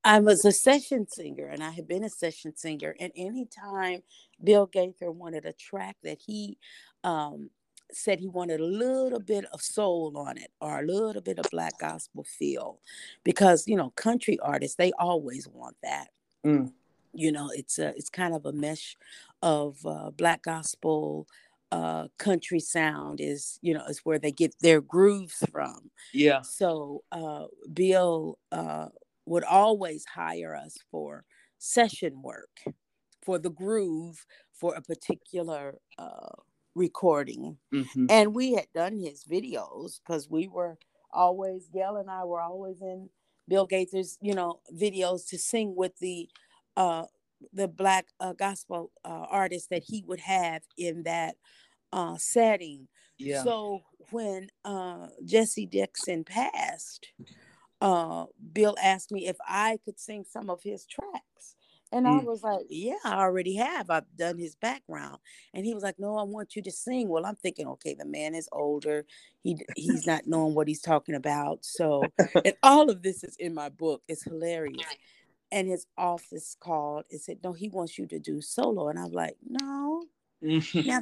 I 0.05 0.19
was 0.19 0.43
a 0.43 0.51
session 0.51 1.07
singer, 1.07 1.47
and 1.47 1.63
I 1.63 1.71
had 1.71 1.87
been 1.87 2.03
a 2.03 2.09
session 2.09 2.55
singer. 2.55 2.93
And 2.99 3.11
anytime 3.15 4.03
Bill 4.43 4.65
Gaither 4.65 5.11
wanted 5.11 5.45
a 5.45 5.53
track 5.53 5.95
that 6.03 6.19
he 6.25 6.57
um, 7.05 7.49
said 7.89 8.19
he 8.19 8.27
wanted 8.27 8.59
a 8.59 8.65
little 8.65 9.21
bit 9.21 9.45
of 9.53 9.61
soul 9.61 10.13
on 10.17 10.37
it 10.37 10.51
or 10.59 10.81
a 10.81 10.85
little 10.85 11.21
bit 11.21 11.39
of 11.39 11.45
black 11.51 11.79
gospel 11.79 12.25
feel, 12.25 12.79
because 13.23 13.65
you 13.67 13.77
know 13.77 13.91
country 13.91 14.37
artists 14.39 14.75
they 14.75 14.91
always 14.99 15.47
want 15.47 15.77
that. 15.81 16.09
Mm 16.45 16.73
you 17.13 17.31
know 17.31 17.49
it's 17.53 17.79
a 17.79 17.89
it's 17.95 18.09
kind 18.09 18.33
of 18.33 18.45
a 18.45 18.53
mesh 18.53 18.95
of 19.41 19.77
uh, 19.85 20.09
black 20.11 20.43
gospel 20.43 21.27
uh, 21.71 22.07
country 22.19 22.59
sound 22.59 23.19
is 23.19 23.57
you 23.61 23.73
know 23.73 23.83
is 23.85 24.01
where 24.03 24.19
they 24.19 24.31
get 24.31 24.53
their 24.61 24.81
grooves 24.81 25.43
from. 25.51 25.89
Yeah. 26.13 26.41
So 26.41 27.03
uh, 27.11 27.45
bill 27.73 28.37
uh, 28.51 28.89
would 29.25 29.43
always 29.43 30.05
hire 30.05 30.55
us 30.55 30.77
for 30.91 31.25
session 31.57 32.21
work 32.21 32.59
for 33.23 33.39
the 33.39 33.49
groove 33.49 34.25
for 34.53 34.75
a 34.75 34.81
particular 34.81 35.75
uh, 35.97 36.29
recording. 36.75 37.57
Mm-hmm. 37.73 38.05
and 38.09 38.35
we 38.35 38.53
had 38.53 38.67
done 38.75 38.97
his 38.97 39.23
videos 39.23 39.99
because 40.05 40.29
we 40.29 40.47
were 40.47 40.77
always 41.11 41.69
gail 41.71 41.97
and 41.97 42.09
i 42.09 42.23
were 42.23 42.41
always 42.41 42.81
in 42.81 43.09
bill 43.47 43.67
gaither's 43.67 44.17
you 44.21 44.33
know 44.33 44.59
videos 44.73 45.27
to 45.27 45.37
sing 45.37 45.75
with 45.75 45.95
the 45.99 46.27
uh, 46.77 47.05
the 47.51 47.67
black 47.67 48.07
uh, 48.19 48.33
gospel 48.33 48.91
uh, 49.03 49.25
artists 49.29 49.67
that 49.69 49.83
he 49.85 50.03
would 50.07 50.21
have 50.21 50.61
in 50.77 51.03
that 51.03 51.35
uh, 51.91 52.15
setting. 52.17 52.87
Yeah. 53.17 53.43
So 53.43 53.81
when 54.11 54.49
uh, 54.63 55.07
Jesse 55.25 55.65
Dixon 55.65 56.23
passed, 56.23 57.07
uh, 57.81 58.25
Bill 58.53 58.75
asked 58.81 59.11
me 59.11 59.27
if 59.27 59.37
I 59.47 59.77
could 59.83 59.99
sing 59.99 60.25
some 60.29 60.49
of 60.49 60.61
his 60.63 60.85
tracks. 60.85 61.55
And 61.91 62.07
mm. 62.07 62.21
I 62.21 62.23
was 62.23 62.41
like, 62.41 62.65
yeah, 62.69 62.95
I 63.05 63.17
already 63.19 63.55
have. 63.57 63.91
I've 63.91 64.05
done 64.17 64.39
his 64.39 64.55
background. 64.55 65.19
And 65.53 65.63
he 65.63 65.75
was 65.75 65.83
like, 65.83 65.99
no, 65.99 66.17
I 66.17 66.23
want 66.23 66.55
you 66.55 66.63
to 66.63 66.71
sing. 66.71 67.07
Well, 67.07 67.23
I'm 67.23 67.35
thinking, 67.35 67.67
okay, 67.67 67.93
the 67.93 68.05
man 68.05 68.33
is 68.33 68.49
older. 68.51 69.05
He 69.43 69.57
he's 69.75 70.07
not 70.07 70.25
knowing 70.25 70.55
what 70.55 70.67
he's 70.67 70.81
talking 70.81 71.13
about. 71.13 71.59
So, 71.61 72.03
and 72.43 72.55
all 72.63 72.89
of 72.89 73.03
this 73.03 73.23
is 73.23 73.35
in 73.37 73.53
my 73.53 73.69
book. 73.69 74.01
It's 74.07 74.23
hilarious 74.23 74.87
and 75.53 75.67
his 75.67 75.85
office 75.97 76.57
called 76.59 77.05
and 77.11 77.21
said, 77.21 77.37
No, 77.43 77.53
he 77.53 77.69
wants 77.69 77.97
you 77.97 78.07
to 78.07 78.19
do 78.19 78.41
solo. 78.41 78.89
And 78.89 78.99
I'm 78.99 79.11
like, 79.11 79.37
No, 79.47 80.03
now 80.41 81.01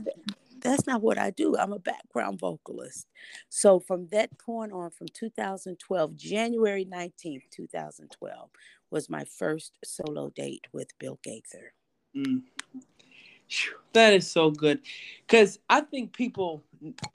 that's 0.60 0.86
not 0.86 1.02
what 1.02 1.18
I 1.18 1.32
do. 1.32 1.58
I'm 1.58 1.74
a 1.74 1.80
background 1.80 2.40
vocalist. 2.40 3.08
So 3.50 3.80
from 3.80 4.08
that 4.12 4.38
point 4.38 4.74
on, 4.74 4.92
from 4.92 5.08
2012, 5.14 6.16
January 6.16 6.86
19th, 6.86 7.50
2012, 7.50 8.50
was 8.92 9.10
my 9.10 9.24
first 9.24 9.80
solo 9.84 10.30
date 10.36 10.68
with 10.74 10.90
Bill 11.00 11.18
Gaither. 11.24 11.74
Mm. 12.16 12.42
That 13.94 14.14
is 14.14 14.30
so 14.30 14.50
good, 14.50 14.80
because 15.28 15.60
I 15.70 15.82
think 15.82 16.14
people 16.14 16.64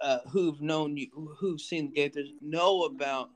uh, 0.03 0.19
who've 0.29 0.61
known 0.61 0.97
you, 0.97 1.09
who've 1.39 1.61
seen 1.61 1.95
Gaithers, 1.95 2.29
know 2.43 2.85
about 2.85 3.31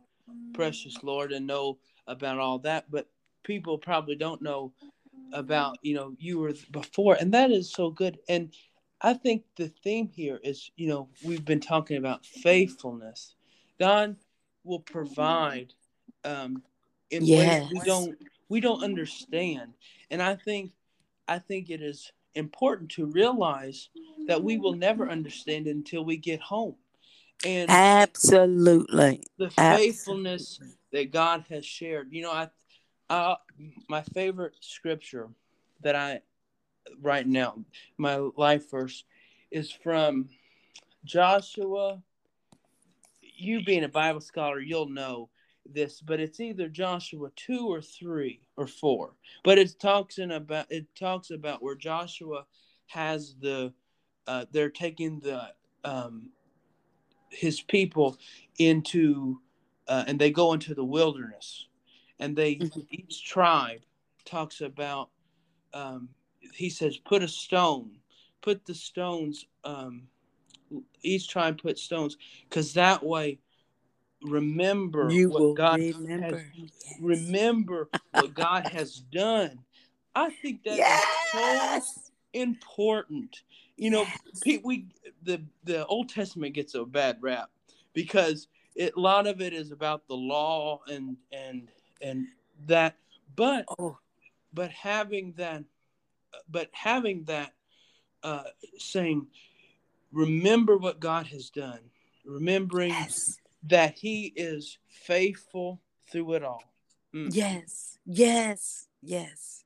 Precious 0.52 1.02
Lord 1.02 1.32
and 1.32 1.46
know 1.46 1.78
about 2.06 2.38
all 2.38 2.58
that, 2.58 2.90
but 2.90 3.08
people 3.42 3.78
probably 3.78 4.16
don't 4.16 4.42
know 4.42 4.72
about 5.32 5.78
you 5.82 5.94
know 5.94 6.14
you 6.18 6.38
were 6.38 6.52
before 6.70 7.14
and 7.14 7.32
that 7.32 7.50
is 7.50 7.72
so 7.72 7.90
good 7.90 8.18
and 8.28 8.52
i 9.00 9.12
think 9.14 9.44
the 9.56 9.68
theme 9.82 10.10
here 10.12 10.40
is 10.42 10.70
you 10.76 10.88
know 10.88 11.08
we've 11.24 11.44
been 11.44 11.60
talking 11.60 11.96
about 11.96 12.24
faithfulness 12.26 13.34
god 13.78 14.16
will 14.64 14.80
provide 14.80 15.72
um 16.24 16.62
in 17.10 17.24
yes. 17.24 17.62
ways 17.62 17.72
we 17.72 17.80
don't 17.86 18.18
we 18.48 18.60
don't 18.60 18.82
understand 18.82 19.72
and 20.10 20.20
i 20.20 20.34
think 20.34 20.72
i 21.28 21.38
think 21.38 21.70
it 21.70 21.80
is 21.80 22.12
important 22.34 22.90
to 22.90 23.06
realize 23.06 23.88
that 24.26 24.42
we 24.42 24.58
will 24.58 24.74
never 24.74 25.08
understand 25.08 25.66
until 25.66 26.04
we 26.04 26.16
get 26.16 26.40
home 26.40 26.76
and 27.44 27.70
absolutely 27.70 29.22
the 29.38 29.50
faithfulness 29.50 30.58
absolutely. 30.60 30.76
that 30.92 31.12
god 31.12 31.44
has 31.48 31.64
shared 31.64 32.08
you 32.10 32.22
know 32.22 32.32
i 32.32 32.48
uh, 33.10 33.34
my 33.88 34.02
favorite 34.14 34.54
scripture 34.60 35.28
that 35.82 35.96
I 35.96 36.20
right 37.02 37.26
now, 37.26 37.58
my 37.98 38.16
life 38.36 38.70
verse, 38.70 39.04
is 39.50 39.70
from 39.70 40.28
Joshua. 41.04 42.00
You 43.20 43.64
being 43.64 43.84
a 43.84 43.88
Bible 43.88 44.20
scholar, 44.20 44.60
you'll 44.60 44.88
know 44.88 45.28
this, 45.66 46.00
but 46.00 46.20
it's 46.20 46.40
either 46.40 46.68
Joshua 46.68 47.30
two 47.34 47.66
or 47.66 47.82
three 47.82 48.40
or 48.56 48.66
four. 48.66 49.14
But 49.42 49.58
it 49.58 49.78
talks 49.80 50.18
in 50.18 50.30
about 50.30 50.66
it 50.70 50.86
talks 50.94 51.30
about 51.30 51.62
where 51.62 51.74
Joshua 51.74 52.46
has 52.86 53.34
the 53.40 53.72
uh, 54.28 54.46
they're 54.52 54.70
taking 54.70 55.18
the 55.18 55.48
um, 55.84 56.30
his 57.30 57.60
people 57.60 58.18
into 58.58 59.40
uh, 59.88 60.04
and 60.06 60.20
they 60.20 60.30
go 60.30 60.52
into 60.52 60.74
the 60.74 60.84
wilderness 60.84 61.66
and 62.20 62.36
they 62.36 62.54
mm-hmm. 62.54 62.80
each 62.90 63.24
tribe 63.24 63.80
talks 64.24 64.60
about 64.60 65.10
um, 65.74 66.08
he 66.54 66.70
says 66.70 66.96
put 66.98 67.22
a 67.22 67.28
stone 67.28 67.98
put 68.42 68.64
the 68.64 68.74
stones 68.74 69.46
um, 69.64 70.02
each 71.02 71.28
tribe 71.28 71.60
put 71.60 71.78
stones 71.78 72.16
because 72.48 72.74
that 72.74 73.02
way 73.02 73.38
remember 74.22 75.10
you 75.10 75.30
what 75.30 75.56
God 75.56 75.80
remember. 75.80 76.38
has 76.38 76.44
yes. 76.54 76.94
remember 77.00 77.88
what 78.12 78.34
God 78.34 78.66
has 78.68 78.96
done. 79.12 79.58
I 80.14 80.30
think 80.30 80.64
that 80.64 80.76
yes. 80.76 81.04
is 81.76 81.84
so 81.84 82.12
important. 82.32 83.42
You 83.76 83.90
know, 83.90 84.06
yes. 84.44 84.60
we 84.64 84.86
the 85.22 85.42
the 85.64 85.86
Old 85.86 86.08
Testament 86.08 86.54
gets 86.54 86.74
a 86.74 86.84
bad 86.84 87.18
rap 87.20 87.50
because 87.94 88.48
it, 88.74 88.94
a 88.96 89.00
lot 89.00 89.26
of 89.26 89.40
it 89.40 89.52
is 89.52 89.72
about 89.72 90.06
the 90.06 90.16
law 90.16 90.80
and 90.88 91.16
and 91.32 91.68
and 92.00 92.26
that, 92.66 92.96
but 93.36 93.64
oh. 93.78 93.98
but 94.52 94.70
having 94.70 95.34
that, 95.36 95.64
but 96.48 96.68
having 96.72 97.24
that, 97.24 97.52
uh, 98.22 98.44
saying, 98.78 99.26
remember 100.12 100.76
what 100.76 101.00
God 101.00 101.26
has 101.28 101.50
done, 101.50 101.80
remembering 102.24 102.90
yes 102.90 103.40
that 103.62 103.98
he 103.98 104.32
is 104.36 104.78
faithful 104.88 105.80
through 106.10 106.34
it 106.34 106.42
all. 106.42 106.62
Mm. 107.14 107.28
Yes, 107.32 107.98
yes, 108.06 108.88
yes. 109.02 109.64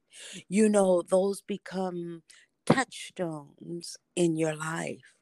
You 0.49 0.69
know, 0.69 1.03
those 1.03 1.43
become 1.43 2.23
touchstones 2.67 3.97
in 4.17 4.37
your 4.37 4.57
life. 4.57 5.15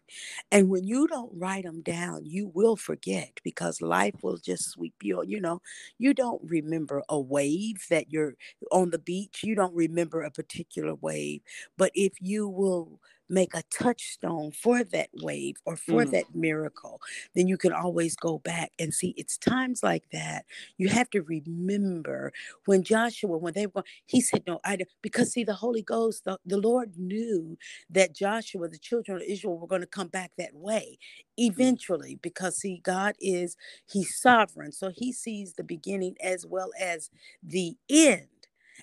And 0.50 0.68
when 0.68 0.84
you 0.84 1.06
don't 1.06 1.32
write 1.34 1.64
them 1.64 1.82
down, 1.82 2.26
you 2.26 2.48
will 2.54 2.76
forget 2.76 3.40
because 3.42 3.80
life 3.80 4.14
will 4.22 4.36
just 4.38 4.70
sweep 4.70 4.94
you. 5.02 5.22
You 5.24 5.40
know, 5.40 5.60
you 5.98 6.14
don't 6.14 6.40
remember 6.44 7.02
a 7.08 7.20
wave 7.20 7.84
that 7.90 8.10
you're 8.12 8.34
on 8.70 8.90
the 8.90 8.98
beach. 8.98 9.42
You 9.44 9.54
don't 9.54 9.74
remember 9.74 10.22
a 10.22 10.30
particular 10.30 10.94
wave. 10.94 11.42
But 11.76 11.92
if 11.94 12.14
you 12.20 12.48
will 12.48 13.00
make 13.32 13.54
a 13.54 13.62
touchstone 13.70 14.52
for 14.52 14.84
that 14.84 15.08
wave 15.22 15.56
or 15.64 15.74
for 15.74 16.04
mm. 16.04 16.10
that 16.10 16.34
miracle, 16.34 17.00
then 17.34 17.48
you 17.48 17.56
can 17.56 17.72
always 17.72 18.14
go 18.14 18.38
back 18.38 18.70
and 18.78 18.92
see 18.92 19.14
it's 19.16 19.38
times 19.38 19.82
like 19.82 20.04
that. 20.12 20.44
You 20.76 20.88
have 20.88 21.08
to 21.10 21.22
remember 21.22 22.32
when 22.66 22.84
Joshua, 22.84 23.38
when 23.38 23.54
they 23.54 23.66
were, 23.66 23.84
he 24.06 24.20
said, 24.20 24.44
No, 24.46 24.60
I 24.64 24.76
don't, 24.76 24.88
because 25.00 25.32
see, 25.32 25.44
the 25.44 25.54
Holy 25.54 25.82
Ghost, 25.82 26.24
the, 26.24 26.38
the 26.44 26.58
Lord 26.58 26.92
knew 26.98 27.56
that 27.90 28.14
Joshua, 28.14 28.68
the 28.68 28.78
children 28.78 29.16
of 29.16 29.22
Israel, 29.26 29.58
were 29.58 29.66
going 29.66 29.80
to 29.80 29.86
come 29.86 30.08
back 30.08 30.32
that 30.36 30.54
way 30.54 30.98
mm. 31.00 31.50
eventually 31.50 32.18
because 32.22 32.58
see, 32.58 32.80
God 32.84 33.14
is, 33.18 33.56
He's 33.90 34.14
sovereign. 34.20 34.72
So 34.72 34.90
He 34.94 35.12
sees 35.12 35.54
the 35.54 35.64
beginning 35.64 36.16
as 36.22 36.44
well 36.46 36.70
as 36.78 37.10
the 37.42 37.76
end. 37.88 38.26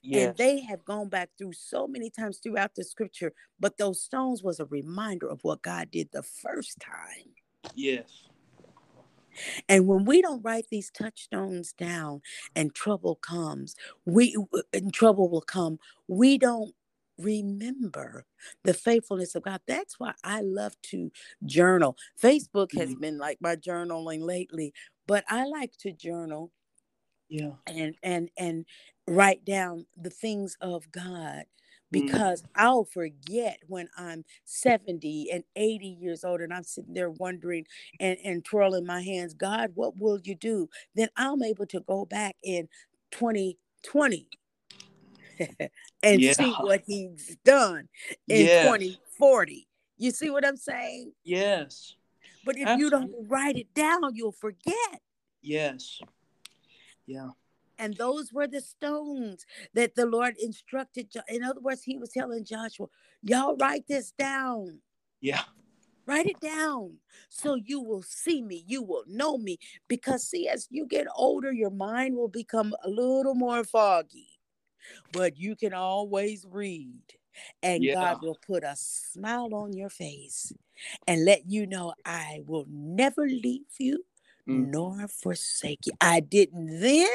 Yes. 0.03 0.27
And 0.27 0.37
they 0.37 0.61
have 0.61 0.85
gone 0.85 1.09
back 1.09 1.29
through 1.37 1.53
so 1.53 1.87
many 1.87 2.09
times 2.09 2.39
throughout 2.41 2.75
the 2.75 2.83
scripture, 2.83 3.33
but 3.59 3.77
those 3.77 4.01
stones 4.01 4.43
was 4.43 4.59
a 4.59 4.65
reminder 4.65 5.27
of 5.27 5.43
what 5.43 5.61
God 5.61 5.91
did 5.91 6.09
the 6.11 6.23
first 6.23 6.79
time. 6.79 7.33
Yes. 7.75 8.29
And 9.67 9.87
when 9.87 10.05
we 10.05 10.21
don't 10.21 10.43
write 10.43 10.65
these 10.69 10.89
touchstones 10.91 11.73
down 11.73 12.21
and 12.55 12.73
trouble 12.73 13.15
comes, 13.15 13.75
we 14.05 14.35
and 14.73 14.93
trouble 14.93 15.29
will 15.29 15.41
come, 15.41 15.79
we 16.07 16.37
don't 16.37 16.73
remember 17.17 18.25
the 18.63 18.73
faithfulness 18.73 19.35
of 19.35 19.43
God. 19.43 19.61
That's 19.67 19.99
why 19.99 20.13
I 20.23 20.41
love 20.41 20.73
to 20.83 21.11
journal. 21.45 21.97
Facebook 22.21 22.73
has 22.77 22.89
mm-hmm. 22.89 23.01
been 23.01 23.17
like 23.17 23.37
my 23.41 23.55
journaling 23.55 24.21
lately, 24.21 24.73
but 25.07 25.23
I 25.29 25.45
like 25.45 25.75
to 25.79 25.91
journal 25.91 26.51
yeah 27.29 27.51
and 27.67 27.95
and 28.01 28.29
and 28.37 28.65
write 29.09 29.43
down 29.45 29.85
the 29.97 30.09
things 30.09 30.55
of 30.61 30.91
god 30.91 31.45
because 31.91 32.41
mm. 32.41 32.47
I'll 32.55 32.83
forget 32.83 33.59
when 33.67 33.89
I'm 33.97 34.23
70 34.45 35.29
and 35.31 35.43
80 35.55 35.87
years 35.87 36.23
old 36.23 36.41
and 36.41 36.53
I'm 36.53 36.63
sitting 36.63 36.93
there 36.93 37.09
wondering 37.09 37.65
and, 37.99 38.17
and 38.23 38.45
twirling 38.45 38.85
my 38.85 39.01
hands, 39.01 39.33
God, 39.33 39.71
what 39.73 39.97
will 39.97 40.19
you 40.23 40.35
do? 40.35 40.69
Then 40.95 41.09
I'm 41.17 41.41
able 41.43 41.65
to 41.67 41.79
go 41.81 42.05
back 42.05 42.35
in 42.43 42.67
2020 43.11 44.27
and 46.03 46.21
yeah. 46.21 46.33
see 46.33 46.51
what 46.59 46.83
he's 46.85 47.37
done 47.43 47.87
in 48.27 48.45
yes. 48.45 48.65
2040. 48.65 49.67
You 49.97 50.11
see 50.11 50.29
what 50.29 50.45
I'm 50.45 50.57
saying? 50.57 51.11
Yes. 51.23 51.95
But 52.45 52.57
if 52.57 52.67
Absolutely. 52.67 52.83
you 52.83 52.89
don't 52.89 53.29
write 53.29 53.57
it 53.57 53.73
down, 53.73 54.01
you'll 54.13 54.31
forget. 54.31 55.01
Yes. 55.41 55.99
Yeah. 57.05 57.29
And 57.79 57.95
those 57.95 58.31
were 58.31 58.45
the 58.45 58.61
stones 58.61 59.45
that 59.73 59.95
the 59.95 60.05
Lord 60.05 60.35
instructed. 60.37 61.07
In 61.29 61.43
other 61.43 61.61
words, 61.61 61.81
he 61.81 61.97
was 61.97 62.09
telling 62.09 62.43
Joshua, 62.43 62.87
y'all 63.23 63.55
write 63.55 63.87
this 63.87 64.11
down. 64.11 64.79
Yeah. 65.21 65.41
Write 66.05 66.27
it 66.27 66.39
down 66.41 66.97
so 67.29 67.55
you 67.55 67.79
will 67.79 68.01
see 68.01 68.41
me, 68.41 68.63
you 68.67 68.81
will 68.81 69.03
know 69.07 69.37
me. 69.37 69.59
Because, 69.87 70.27
see, 70.27 70.47
as 70.47 70.67
you 70.69 70.85
get 70.87 71.07
older, 71.15 71.51
your 71.51 71.69
mind 71.69 72.15
will 72.15 72.27
become 72.27 72.73
a 72.83 72.89
little 72.89 73.35
more 73.35 73.63
foggy, 73.63 74.39
but 75.11 75.37
you 75.37 75.55
can 75.55 75.73
always 75.73 76.45
read. 76.49 77.01
And 77.63 77.83
yeah. 77.83 77.93
God 77.93 78.23
will 78.23 78.37
put 78.45 78.63
a 78.63 78.75
smile 78.75 79.53
on 79.53 79.71
your 79.73 79.89
face 79.89 80.51
and 81.07 81.25
let 81.25 81.47
you 81.47 81.67
know, 81.67 81.93
I 82.05 82.41
will 82.45 82.65
never 82.67 83.25
leave 83.27 83.67
you 83.77 84.03
mm. 84.47 84.67
nor 84.67 85.07
forsake 85.07 85.85
you. 85.85 85.93
I 86.01 86.19
didn't 86.21 86.81
then, 86.81 87.07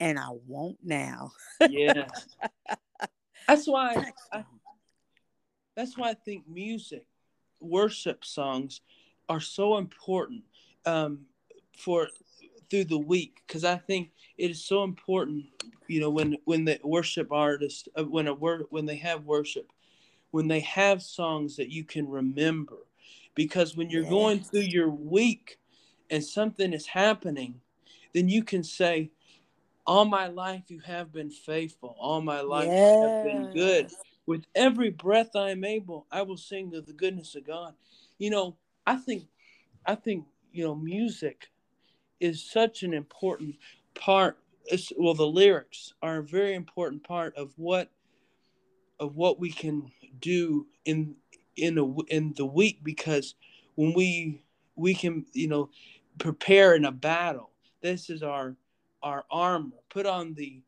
and 0.00 0.18
I 0.18 0.28
won't 0.46 0.78
now. 0.82 1.32
yeah. 1.60 2.08
That's 3.48 3.66
why 3.66 4.12
I, 4.32 4.44
that's 5.76 5.96
why 5.96 6.10
I 6.10 6.14
think 6.14 6.48
music, 6.48 7.06
worship 7.60 8.24
songs 8.24 8.80
are 9.28 9.40
so 9.40 9.76
important 9.76 10.42
um, 10.84 11.26
for 11.76 12.08
through 12.70 12.84
the 12.84 12.98
week 12.98 13.42
because 13.46 13.62
I 13.62 13.76
think 13.76 14.10
it 14.38 14.50
is 14.50 14.64
so 14.64 14.82
important. 14.82 15.44
You 15.86 16.00
know, 16.00 16.10
when 16.10 16.38
when 16.44 16.64
the 16.64 16.80
worship 16.82 17.30
artist 17.30 17.88
uh, 17.96 18.04
when 18.04 18.26
a 18.26 18.34
word 18.34 18.64
when 18.70 18.86
they 18.86 18.96
have 18.96 19.26
worship, 19.26 19.70
when 20.32 20.48
they 20.48 20.60
have 20.60 21.02
songs 21.02 21.56
that 21.56 21.70
you 21.70 21.84
can 21.84 22.08
remember, 22.08 22.78
because 23.34 23.76
when 23.76 23.90
you're 23.90 24.02
yes. 24.02 24.10
going 24.10 24.40
through 24.40 24.60
your 24.62 24.90
week, 24.90 25.58
and 26.10 26.24
something 26.24 26.72
is 26.72 26.86
happening, 26.86 27.60
then 28.14 28.28
you 28.28 28.42
can 28.42 28.62
say, 28.62 29.10
All 29.86 30.04
my 30.04 30.26
life 30.26 30.64
you 30.68 30.80
have 30.80 31.12
been 31.12 31.30
faithful. 31.30 31.96
All 31.98 32.20
my 32.20 32.40
life 32.40 32.66
yes. 32.66 32.96
you 32.96 33.08
have 33.08 33.24
been 33.24 33.52
good. 33.54 33.90
With 34.26 34.44
every 34.54 34.90
breath 34.90 35.36
I 35.36 35.50
am 35.50 35.64
able, 35.64 36.06
I 36.10 36.22
will 36.22 36.36
sing 36.36 36.74
of 36.74 36.86
the 36.86 36.92
goodness 36.92 37.36
of 37.36 37.46
God. 37.46 37.74
You 38.18 38.30
know, 38.30 38.56
I 38.86 38.96
think 38.96 39.24
I 39.84 39.94
think, 39.94 40.26
you 40.52 40.64
know, 40.64 40.74
music 40.74 41.48
is 42.18 42.42
such 42.42 42.82
an 42.82 42.92
important 42.92 43.56
part. 43.94 44.38
Well, 44.96 45.14
the 45.14 45.26
lyrics 45.26 45.92
are 46.02 46.18
a 46.18 46.24
very 46.24 46.54
important 46.54 47.04
part 47.04 47.36
of 47.36 47.52
what 47.56 47.90
of 48.98 49.16
what 49.16 49.38
we 49.38 49.50
can 49.50 49.90
do 50.20 50.66
in 50.84 51.14
in 51.56 51.78
a 51.78 52.02
in 52.08 52.34
the 52.36 52.46
week 52.46 52.80
because 52.82 53.34
when 53.76 53.92
we 53.92 54.42
we 54.74 54.94
can 54.94 55.24
you 55.32 55.46
know 55.46 55.70
prepare 56.18 56.74
in 56.74 56.84
a 56.84 56.92
battle. 56.92 57.50
This 57.82 58.10
is 58.10 58.22
our 58.22 58.56
our 59.02 59.24
armor. 59.30 59.76
Put 59.88 60.06
on 60.06 60.34
the 60.34 60.62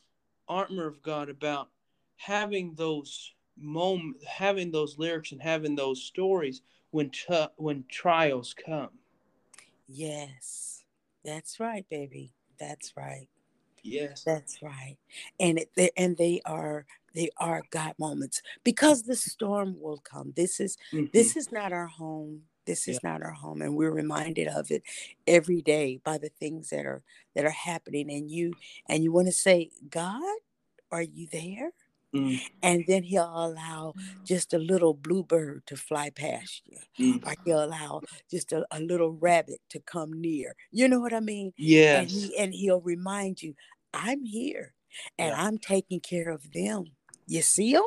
armor 0.49 0.87
of 0.87 1.03
God 1.03 1.29
about 1.29 1.69
having 2.17 2.75
those 2.75 3.33
moment, 3.57 4.23
having 4.25 4.71
those 4.71 4.99
lyrics, 4.99 5.33
and 5.33 5.43
having 5.43 5.75
those 5.75 6.03
stories 6.03 6.63
when 6.91 7.11
t- 7.11 7.47
when 7.57 7.85
trials 7.91 8.55
come. 8.55 8.91
Yes, 9.87 10.85
that's 11.25 11.61
right, 11.61 11.89
baby. 11.89 12.33
That's 12.59 12.97
right. 12.97 13.29
Yes, 13.83 14.23
that's 14.25 14.63
right. 14.63 14.97
And 15.41 15.59
it, 15.77 15.93
and 15.97 16.17
they 16.17 16.41
are 16.45 16.87
they 17.15 17.31
are 17.39 17.63
God 17.71 17.95
moments 17.99 18.43
because 18.65 19.03
the 19.03 19.17
storm 19.17 19.77
will 19.81 19.99
come. 19.99 20.33
This 20.37 20.61
is 20.61 20.77
mm-hmm. 20.93 21.07
this 21.13 21.37
is 21.37 21.51
not 21.51 21.73
our 21.73 21.87
home. 21.87 22.43
This 22.69 22.87
is 22.87 23.01
yeah. 23.03 23.13
not 23.13 23.23
our 23.23 23.33
home, 23.33 23.63
and 23.63 23.75
we're 23.75 23.91
reminded 23.91 24.47
of 24.47 24.71
it 24.71 24.83
every 25.27 25.63
day 25.63 26.01
by 26.05 26.19
the 26.19 26.29
things 26.29 26.69
that 26.69 26.85
are 26.85 27.03
that 27.35 27.47
are 27.47 27.51
happening. 27.51 28.11
And 28.11 28.31
you 28.31 28.53
and 28.87 29.03
you 29.03 29.11
want 29.11 29.27
to 29.27 29.33
say, 29.33 29.71
God, 29.89 30.39
are 30.93 31.03
you 31.03 31.27
there? 31.33 31.73
Mm. 32.15 32.41
And 32.63 32.85
then 32.87 33.03
he'll 33.03 33.25
allow 33.25 33.95
just 34.23 34.53
a 34.53 34.59
little 34.59 34.93
bluebird 34.93 35.67
to 35.67 35.77
fly 35.77 36.11
past 36.11 36.63
you, 36.67 36.79
mm. 37.15 37.27
or 37.27 37.35
he'll 37.45 37.65
allow 37.65 38.03
just 38.31 38.53
a, 38.53 38.67
a, 38.71 38.81
little 38.81 39.13
rabbit 39.13 39.61
to 39.71 39.81
come 39.81 40.19
near. 40.19 40.55
You 40.71 40.89
know 40.89 41.01
what 41.01 41.13
I 41.13 41.21
mean? 41.21 41.53
Yes. 41.57 42.01
And, 42.01 42.11
he, 42.11 42.39
and 42.39 42.55
he'll 42.55 42.81
remind 42.81 43.43
you, 43.43 43.55
I'm 43.93 44.25
here 44.25 44.73
and 45.19 45.31
yeah. 45.31 45.43
I'm 45.43 45.59
taking 45.59 46.01
care 46.01 46.31
of 46.31 46.53
them. 46.53 46.85
You 47.27 47.43
see 47.43 47.73
them? 47.73 47.83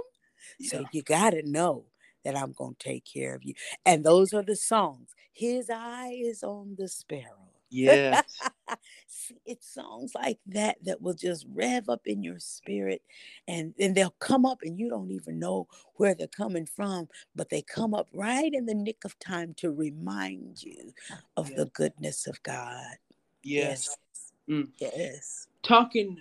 Yeah. 0.59 0.69
So 0.69 0.85
you 0.91 1.01
got 1.01 1.31
to 1.31 1.41
know 1.41 1.85
that 2.23 2.37
I'm 2.37 2.53
going 2.53 2.75
to 2.77 2.89
take 2.89 3.05
care 3.05 3.35
of 3.35 3.43
you. 3.43 3.53
And 3.85 4.03
those 4.03 4.33
are 4.33 4.43
the 4.43 4.55
songs 4.55 5.09
His 5.33 5.69
eye 5.69 6.17
is 6.19 6.43
on 6.43 6.75
the 6.77 6.87
sparrow. 6.87 7.51
Yes. 7.71 8.25
it's 9.45 9.73
songs 9.73 10.11
like 10.13 10.39
that 10.47 10.77
that 10.83 11.01
will 11.01 11.13
just 11.13 11.45
rev 11.53 11.87
up 11.87 12.01
in 12.05 12.21
your 12.21 12.37
spirit 12.37 13.01
and 13.47 13.73
then 13.77 13.93
they'll 13.93 14.15
come 14.19 14.45
up 14.45 14.59
and 14.61 14.77
you 14.77 14.89
don't 14.89 15.11
even 15.11 15.39
know 15.39 15.67
where 15.95 16.13
they're 16.13 16.27
coming 16.27 16.65
from, 16.65 17.07
but 17.33 17.49
they 17.49 17.61
come 17.61 17.93
up 17.93 18.09
right 18.13 18.53
in 18.53 18.65
the 18.65 18.75
nick 18.75 19.05
of 19.05 19.17
time 19.19 19.53
to 19.55 19.71
remind 19.71 20.61
you 20.61 20.93
of 21.37 21.49
yes. 21.49 21.57
the 21.57 21.65
goodness 21.67 22.27
of 22.27 22.43
God. 22.43 22.97
Yes. 23.41 23.95
Yes. 24.11 24.31
Mm. 24.49 24.67
yes. 24.77 25.47
Talking 25.63 26.17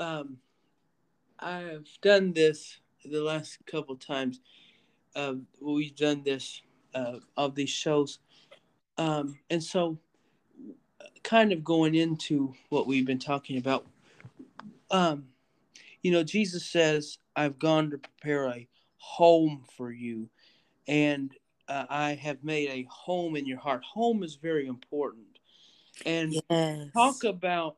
um 0.00 0.38
I've 1.38 1.88
done 2.02 2.32
this 2.32 2.78
the 3.04 3.22
last 3.22 3.58
couple 3.66 3.96
times. 3.96 4.40
Uh, 5.18 5.34
we've 5.60 5.96
done 5.96 6.22
this 6.22 6.62
uh, 6.94 7.18
of 7.36 7.56
these 7.56 7.70
shows, 7.70 8.20
um, 8.98 9.36
and 9.50 9.60
so 9.60 9.98
kind 11.24 11.52
of 11.52 11.64
going 11.64 11.96
into 11.96 12.54
what 12.68 12.86
we've 12.86 13.04
been 13.04 13.18
talking 13.18 13.58
about, 13.58 13.84
um, 14.92 15.24
you 16.02 16.12
know, 16.12 16.22
Jesus 16.22 16.64
says, 16.64 17.18
I've 17.34 17.58
gone 17.58 17.90
to 17.90 17.98
prepare 17.98 18.46
a 18.46 18.68
home 18.98 19.64
for 19.76 19.90
you, 19.90 20.30
and 20.86 21.34
uh, 21.68 21.86
I 21.90 22.14
have 22.14 22.44
made 22.44 22.70
a 22.70 22.86
home 22.88 23.34
in 23.34 23.44
your 23.44 23.58
heart. 23.58 23.82
Home 23.84 24.22
is 24.22 24.36
very 24.36 24.68
important. 24.68 25.26
And 26.06 26.40
yes. 26.48 26.88
talk 26.94 27.24
about 27.24 27.76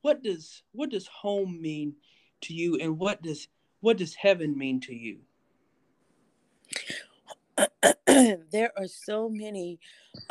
what 0.00 0.22
does 0.22 0.62
what 0.72 0.88
does 0.88 1.06
home 1.06 1.60
mean 1.60 1.94
to 2.42 2.54
you 2.54 2.76
and 2.76 2.98
what 2.98 3.20
does 3.20 3.48
what 3.80 3.98
does 3.98 4.14
heaven 4.14 4.56
mean 4.56 4.80
to 4.80 4.94
you? 4.94 5.18
there 8.06 8.72
are 8.76 8.86
so 8.86 9.28
many 9.28 9.78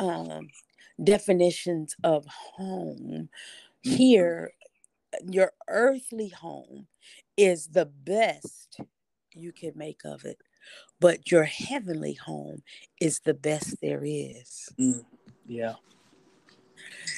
um, 0.00 0.48
definitions 1.02 1.96
of 2.04 2.26
home. 2.26 3.28
Mm-hmm. 3.86 3.96
Here, 3.96 4.52
your 5.28 5.52
earthly 5.68 6.28
home 6.28 6.86
is 7.36 7.68
the 7.68 7.86
best 7.86 8.80
you 9.34 9.52
can 9.52 9.72
make 9.76 10.00
of 10.04 10.24
it, 10.24 10.38
but 11.00 11.30
your 11.30 11.44
heavenly 11.44 12.14
home 12.14 12.62
is 13.00 13.20
the 13.20 13.34
best 13.34 13.76
there 13.80 14.02
is. 14.04 14.68
Mm, 14.78 15.04
yeah. 15.46 15.74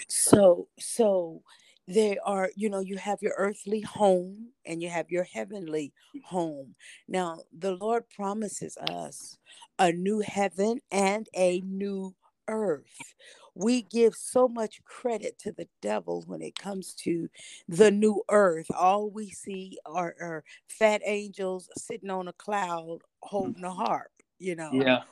So, 0.09 0.69
so 0.79 1.43
there 1.93 2.17
are, 2.25 2.51
you 2.57 2.71
know, 2.71 2.81
you 2.81 2.97
have 2.97 3.21
your 3.21 3.35
earthly 3.37 3.81
home 3.81 4.49
and 4.65 4.83
you 4.83 4.89
have 4.89 5.11
your 5.11 5.25
heavenly 5.25 5.93
home. 6.25 6.75
Now, 7.09 7.41
the 7.57 7.73
Lord 7.73 8.05
promises 8.15 8.77
us 8.77 9.39
a 9.79 9.93
new 9.93 10.21
heaven 10.21 10.81
and 10.91 11.29
a 11.35 11.61
new 11.61 12.15
earth 12.49 13.15
we 13.55 13.83
give 13.83 14.15
so 14.15 14.49
much 14.49 14.83
credit 14.85 15.39
to 15.39 15.53
the 15.53 15.69
devil 15.81 16.25
when 16.27 16.43
it 16.43 16.59
comes 16.59 16.95
to 16.95 17.29
the 17.69 17.91
new 17.91 18.23
earth. 18.31 18.67
All 18.75 19.11
we 19.11 19.31
see 19.31 19.79
are, 19.87 20.15
are 20.21 20.45
fat 20.69 21.03
angels 21.05 21.69
sitting 21.77 22.11
on 22.11 22.29
a 22.29 22.33
cloud 22.33 22.99
mm. 23.01 23.01
holding 23.23 23.65
a 23.65 23.73
harp, 23.73 24.11
you 24.39 24.55
know. 24.57 24.71
Yeah. 24.73 25.03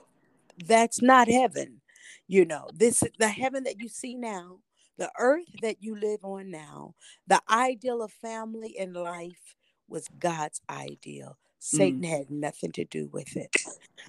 That's 0.64 1.02
not 1.02 1.28
heaven. 1.28 1.80
You 2.26 2.44
know, 2.44 2.68
this 2.74 3.02
the 3.18 3.28
heaven 3.28 3.64
that 3.64 3.80
you 3.80 3.88
see 3.88 4.14
now, 4.14 4.58
the 4.98 5.10
earth 5.18 5.46
that 5.62 5.76
you 5.80 5.94
live 5.94 6.24
on 6.24 6.50
now, 6.50 6.94
the 7.26 7.40
ideal 7.48 8.02
of 8.02 8.12
family 8.12 8.76
and 8.78 8.94
life 8.94 9.54
was 9.88 10.08
God's 10.18 10.60
ideal. 10.68 11.38
Satan 11.60 12.02
mm. 12.02 12.08
had 12.08 12.30
nothing 12.30 12.72
to 12.72 12.84
do 12.84 13.08
with 13.12 13.36
it. 13.36 13.54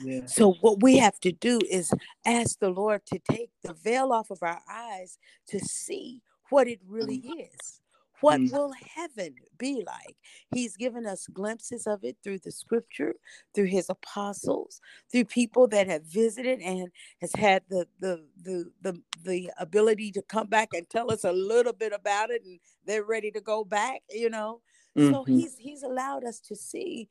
Yeah. 0.02 0.25
So 0.25 0.54
what 0.62 0.84
we 0.84 0.97
have 0.97 1.19
to 1.21 1.32
do 1.32 1.60
is 1.69 1.91
ask 2.25 2.60
the 2.60 2.69
Lord 2.69 3.06
to 3.08 3.19
take 3.19 3.49
the 3.63 3.73
veil 3.73 4.12
off 4.12 4.30
of 4.30 4.43
our 4.43 4.62
eyes 4.69 5.17
to 5.47 5.60
see 5.60 6.21
what 6.49 6.67
it 6.67 6.80
really 6.88 7.19
mm. 7.19 7.47
is. 7.54 7.82
What 8.21 8.39
mm. 8.39 8.51
will 8.51 8.73
heaven 8.95 9.36
be 9.58 9.84
like? 9.86 10.15
He's 10.53 10.75
given 10.75 11.05
us 11.05 11.27
glimpses 11.27 11.88
of 11.88 12.03
it 12.03 12.17
through 12.23 12.39
the 12.39 12.51
scripture, 12.51 13.15
through 13.53 13.65
his 13.65 13.89
apostles, 13.89 14.82
through 15.12 15.25
people 15.25 15.67
that 15.69 15.88
have 15.88 16.03
visited 16.03 16.60
and 16.60 16.89
has 17.21 17.34
had 17.34 17.63
the 17.69 17.88
the 17.99 18.25
the 18.41 18.71
the, 18.82 19.01
the 19.23 19.51
ability 19.58 20.12
to 20.13 20.21
come 20.21 20.47
back 20.47 20.69
and 20.73 20.89
tell 20.89 21.12
us 21.12 21.23
a 21.23 21.32
little 21.32 21.73
bit 21.73 21.93
about 21.93 22.29
it 22.29 22.43
and 22.43 22.60
they're 22.86 23.03
ready 23.03 23.32
to 23.32 23.41
go 23.41 23.63
back, 23.63 24.01
you 24.10 24.29
know. 24.29 24.62
Mm-hmm. 24.97 25.13
So 25.13 25.23
he's 25.23 25.55
he's 25.58 25.84
allowed 25.84 26.23
us 26.23 26.39
to 26.41 26.55
see 26.55 27.10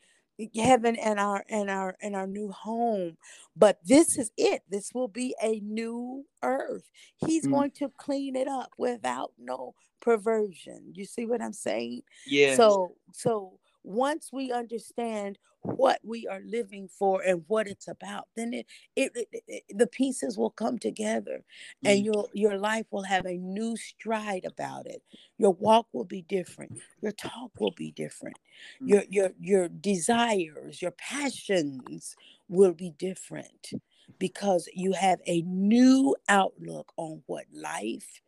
heaven 0.54 0.96
and 0.96 1.18
our 1.18 1.44
and 1.48 1.68
our 1.68 1.96
and 2.00 2.14
our 2.14 2.26
new 2.26 2.50
home 2.52 3.16
but 3.56 3.78
this 3.84 4.16
is 4.16 4.30
it 4.36 4.62
this 4.70 4.92
will 4.94 5.08
be 5.08 5.34
a 5.42 5.58
new 5.64 6.24
earth 6.44 6.88
he's 7.16 7.44
mm. 7.44 7.50
going 7.50 7.70
to 7.72 7.90
clean 7.96 8.36
it 8.36 8.46
up 8.46 8.70
without 8.78 9.32
no 9.36 9.74
perversion. 10.00 10.92
You 10.94 11.04
see 11.04 11.26
what 11.26 11.42
i'm 11.42 11.52
saying? 11.52 12.02
Yeah 12.26 12.56
so 12.56 12.94
so 13.12 13.58
once 13.84 14.30
we 14.32 14.52
understand 14.52 15.38
what 15.62 15.98
we 16.04 16.26
are 16.26 16.40
living 16.46 16.88
for 16.88 17.20
and 17.22 17.42
what 17.48 17.66
it's 17.66 17.88
about 17.88 18.28
then 18.36 18.54
it, 18.54 18.66
it, 18.96 19.12
it, 19.32 19.42
it 19.48 19.62
the 19.70 19.86
pieces 19.86 20.38
will 20.38 20.50
come 20.50 20.78
together 20.78 21.42
mm. 21.84 21.90
and 21.90 22.04
your 22.04 22.26
your 22.32 22.58
life 22.58 22.86
will 22.90 23.02
have 23.02 23.26
a 23.26 23.36
new 23.36 23.76
stride 23.76 24.44
about 24.44 24.86
it. 24.86 25.02
Your 25.36 25.52
walk 25.52 25.86
will 25.92 26.04
be 26.04 26.22
different. 26.22 26.78
Your 27.00 27.12
talk 27.12 27.52
will 27.58 27.72
be 27.72 27.90
different. 27.90 28.38
Mm. 28.82 28.88
your 28.88 29.02
your 29.08 29.30
your 29.40 29.68
desires 29.68 30.82
your 30.82 30.92
passions 30.92 32.14
will 32.48 32.72
be 32.72 32.92
different 32.98 33.72
because 34.18 34.68
you 34.74 34.92
have 34.92 35.20
a 35.26 35.42
new 35.42 36.16
outlook 36.28 36.92
on 36.96 37.22
what 37.26 37.44
life 37.52 38.20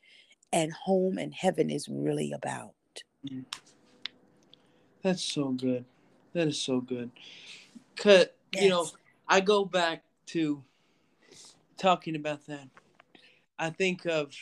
and 0.52 0.72
home 0.72 1.18
and 1.18 1.34
heaven 1.34 1.70
is 1.70 1.88
really 1.88 2.32
about 2.32 2.74
mm. 3.28 3.44
That's 5.02 5.22
so 5.22 5.50
good. 5.50 5.84
That 6.34 6.48
is 6.48 6.60
so 6.60 6.80
good. 6.80 7.10
Cause 7.96 8.26
yes. 8.52 8.62
you 8.62 8.68
know, 8.68 8.86
I 9.26 9.40
go 9.40 9.64
back 9.64 10.04
to 10.26 10.62
talking 11.76 12.16
about 12.16 12.46
that. 12.46 12.68
I 13.58 13.70
think 13.70 14.06
of 14.06 14.34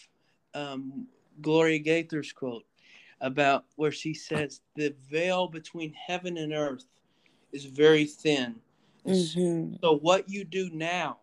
um, 0.54 1.06
Gloria 1.40 1.78
Gaither's 1.78 2.32
quote 2.32 2.64
about 3.20 3.64
where 3.76 3.92
she 3.92 4.14
says 4.14 4.60
the 4.76 4.94
veil 5.10 5.48
between 5.48 5.92
heaven 5.92 6.36
and 6.36 6.52
earth 6.52 6.84
is 7.52 7.64
very 7.64 8.04
thin. 8.04 8.56
Mm-hmm. 9.06 9.76
So 9.80 9.98
what 9.98 10.28
you 10.28 10.44
do 10.44 10.70
now, 10.70 11.18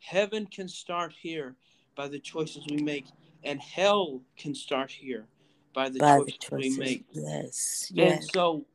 heaven 0.00 0.46
can 0.46 0.68
start 0.68 1.12
here 1.20 1.56
by 1.96 2.08
the 2.08 2.18
choices 2.18 2.64
we 2.70 2.78
make, 2.78 3.06
and 3.44 3.60
hell 3.60 4.20
can 4.36 4.54
start 4.54 4.90
here 4.90 5.26
by 5.72 5.88
the, 5.88 5.98
by 6.00 6.18
choices, 6.18 6.26
the 6.26 6.32
choices, 6.38 6.78
we 6.78 6.84
make. 6.84 7.04
Yes. 7.12 7.92
yes. 7.94 8.12
And 8.14 8.30
so 8.30 8.66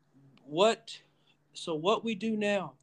what 0.45 0.97
so 1.53 1.75
what 1.75 2.03
we 2.03 2.15
do 2.15 2.35
now 2.35 2.73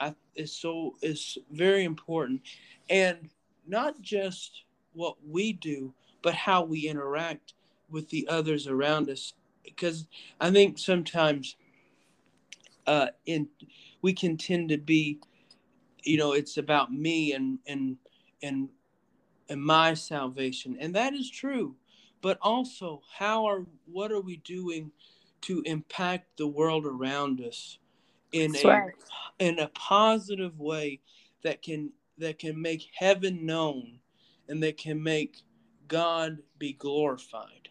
I, 0.00 0.14
is 0.34 0.52
so 0.52 0.94
is 1.02 1.38
very 1.50 1.84
important 1.84 2.42
and 2.88 3.28
not 3.66 4.00
just 4.00 4.62
what 4.92 5.16
we 5.26 5.52
do 5.52 5.92
but 6.22 6.34
how 6.34 6.64
we 6.64 6.88
interact 6.88 7.54
with 7.90 8.08
the 8.10 8.26
others 8.28 8.66
around 8.66 9.10
us 9.10 9.34
because 9.62 10.06
i 10.40 10.50
think 10.50 10.78
sometimes 10.78 11.56
uh 12.86 13.08
in 13.26 13.48
we 14.02 14.12
can 14.12 14.36
tend 14.36 14.68
to 14.68 14.78
be 14.78 15.18
you 16.02 16.16
know 16.16 16.32
it's 16.32 16.56
about 16.56 16.92
me 16.92 17.32
and 17.32 17.58
and 17.66 17.96
and 18.42 18.68
and 19.48 19.62
my 19.62 19.94
salvation 19.94 20.76
and 20.80 20.94
that 20.94 21.14
is 21.14 21.30
true. 21.30 21.74
But 22.22 22.38
also 22.40 23.02
how 23.18 23.44
are 23.46 23.66
what 23.86 24.10
are 24.10 24.20
we 24.20 24.38
doing 24.38 24.90
to 25.42 25.62
impact 25.66 26.38
the 26.38 26.46
world 26.46 26.86
around 26.86 27.40
us 27.40 27.78
in 28.32 28.54
a 28.56 28.86
in 29.38 29.58
a 29.58 29.68
positive 29.68 30.58
way 30.58 31.00
that 31.42 31.62
can 31.62 31.92
that 32.18 32.38
can 32.38 32.60
make 32.60 32.88
heaven 32.94 33.44
known 33.44 33.98
and 34.48 34.62
that 34.62 34.78
can 34.78 35.02
make 35.02 35.42
God 35.88 36.38
be 36.58 36.72
glorified 36.72 37.68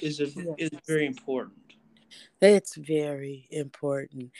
is 0.00 0.20
a, 0.20 0.26
is 0.58 0.70
very 0.86 1.06
important. 1.06 1.65
It's 2.40 2.74
very 2.74 3.48
important. 3.50 4.30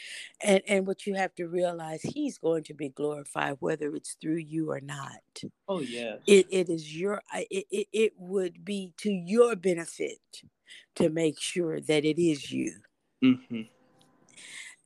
And 0.41 0.61
and 0.67 0.87
what 0.87 1.05
you 1.05 1.15
have 1.15 1.33
to 1.35 1.47
realize 1.47 2.01
he's 2.01 2.37
going 2.37 2.63
to 2.65 2.73
be 2.73 2.89
glorified 2.89 3.57
whether 3.59 3.93
it's 3.95 4.15
through 4.21 4.37
you 4.37 4.71
or 4.71 4.79
not. 4.79 5.21
Oh 5.67 5.81
yeah. 5.81 6.17
It 6.25 6.47
it 6.49 6.69
is 6.69 6.95
your 6.95 7.21
it, 7.33 7.65
it, 7.71 7.87
it 7.91 8.13
would 8.17 8.63
be 8.63 8.93
to 8.97 9.11
your 9.11 9.55
benefit 9.55 10.19
to 10.95 11.09
make 11.09 11.39
sure 11.39 11.79
that 11.79 12.05
it 12.05 12.21
is 12.21 12.51
you. 12.51 12.73
Mm-hmm. 13.23 13.61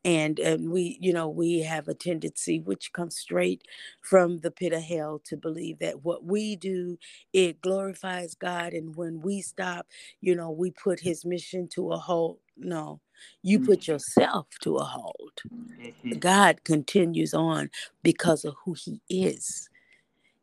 And 0.04 0.40
and 0.40 0.72
we 0.72 0.98
you 1.00 1.14
know 1.14 1.30
we 1.30 1.60
have 1.60 1.88
a 1.88 1.94
tendency 1.94 2.60
which 2.60 2.92
comes 2.92 3.18
straight 3.18 3.64
from 4.02 4.40
the 4.40 4.50
pit 4.50 4.74
of 4.74 4.82
hell 4.82 5.22
to 5.26 5.38
believe 5.38 5.78
that 5.78 6.04
what 6.04 6.24
we 6.24 6.56
do 6.56 6.98
it 7.34 7.62
glorifies 7.62 8.34
God 8.34 8.74
and 8.74 8.96
when 8.96 9.22
we 9.22 9.42
stop 9.42 9.86
you 10.20 10.36
know 10.36 10.50
we 10.50 10.72
put 10.72 11.00
his 11.00 11.24
mission 11.24 11.68
to 11.74 11.92
a 11.92 11.98
halt 11.98 12.40
no 12.62 13.00
you 13.42 13.58
mm-hmm. 13.58 13.68
put 13.68 13.88
yourself 13.88 14.48
to 14.62 14.78
a 14.78 14.84
halt 14.84 15.42
mm-hmm. 15.52 16.12
god 16.20 16.64
continues 16.64 17.34
on 17.34 17.70
because 18.04 18.46
of 18.46 18.56
who 18.64 18.74
he 18.74 19.02
is 19.10 19.70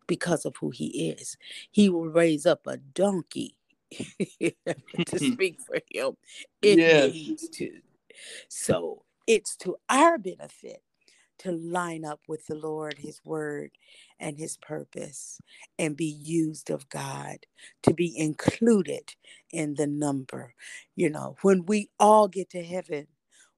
because 0.08 0.44
of 0.44 0.56
who 0.56 0.70
he 0.70 1.10
is. 1.10 1.36
He 1.70 1.88
will 1.88 2.08
raise 2.08 2.44
up 2.44 2.66
a 2.66 2.78
donkey 2.78 3.54
to 3.92 5.18
speak 5.32 5.60
for 5.60 5.78
him 5.92 6.16
if 6.60 6.78
yes. 6.78 7.12
he 7.12 7.28
needs 7.28 7.48
to. 7.50 7.70
So 8.48 9.04
it's 9.28 9.54
to 9.58 9.76
our 9.88 10.18
benefit 10.18 10.82
to 11.40 11.52
line 11.52 12.04
up 12.04 12.20
with 12.26 12.44
the 12.46 12.56
Lord, 12.56 12.96
His 12.98 13.20
word, 13.24 13.70
and 14.20 14.38
His 14.38 14.56
purpose, 14.56 15.40
and 15.78 15.96
be 15.96 16.04
used 16.04 16.70
of 16.70 16.88
God, 16.88 17.38
to 17.82 17.94
be 17.94 18.16
included 18.16 19.14
in 19.52 19.74
the 19.74 19.86
number. 19.86 20.54
You 20.96 21.10
know, 21.10 21.36
when 21.42 21.66
we 21.66 21.90
all 21.98 22.28
get 22.28 22.50
to 22.50 22.62
heaven, 22.62 23.06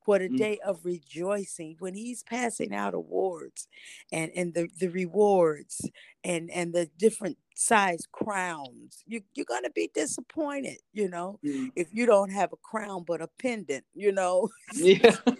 what 0.04 0.22
a 0.22 0.28
mm. 0.28 0.36
day 0.36 0.58
of 0.64 0.84
rejoicing 0.84 1.76
when 1.78 1.94
he's 1.94 2.22
passing 2.22 2.74
out 2.74 2.94
awards 2.94 3.68
and 4.10 4.32
and 4.34 4.54
the 4.54 4.68
the 4.80 4.88
rewards 4.88 5.88
and 6.24 6.50
and 6.50 6.72
the 6.72 6.90
different 6.98 7.38
size 7.54 8.08
crowns 8.10 9.04
you, 9.06 9.20
you're 9.34 9.46
going 9.46 9.62
to 9.62 9.70
be 9.70 9.90
disappointed 9.94 10.78
you 10.92 11.08
know 11.08 11.38
mm. 11.44 11.70
if 11.76 11.88
you 11.92 12.06
don't 12.06 12.30
have 12.30 12.52
a 12.52 12.56
crown 12.56 13.04
but 13.06 13.20
a 13.20 13.28
pendant 13.38 13.84
you 13.94 14.10
know 14.10 14.48
yeah 14.74 15.14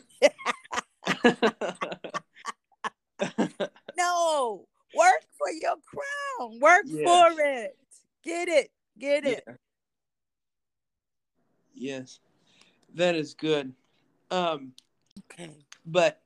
no 3.97 4.67
work 4.97 5.23
for 5.39 5.51
your 5.51 5.77
crown 5.85 6.61
work 6.61 6.85
yes. 6.87 7.05
for 7.05 7.41
it 7.41 7.77
get 8.23 8.49
it 8.49 8.71
get 8.99 9.25
it 9.25 9.45
yeah. 9.47 9.55
yes 11.75 12.21
that 12.95 13.15
is 13.15 13.35
good 13.35 13.73
um, 14.31 14.73
okay. 15.33 15.51
But 15.87 16.21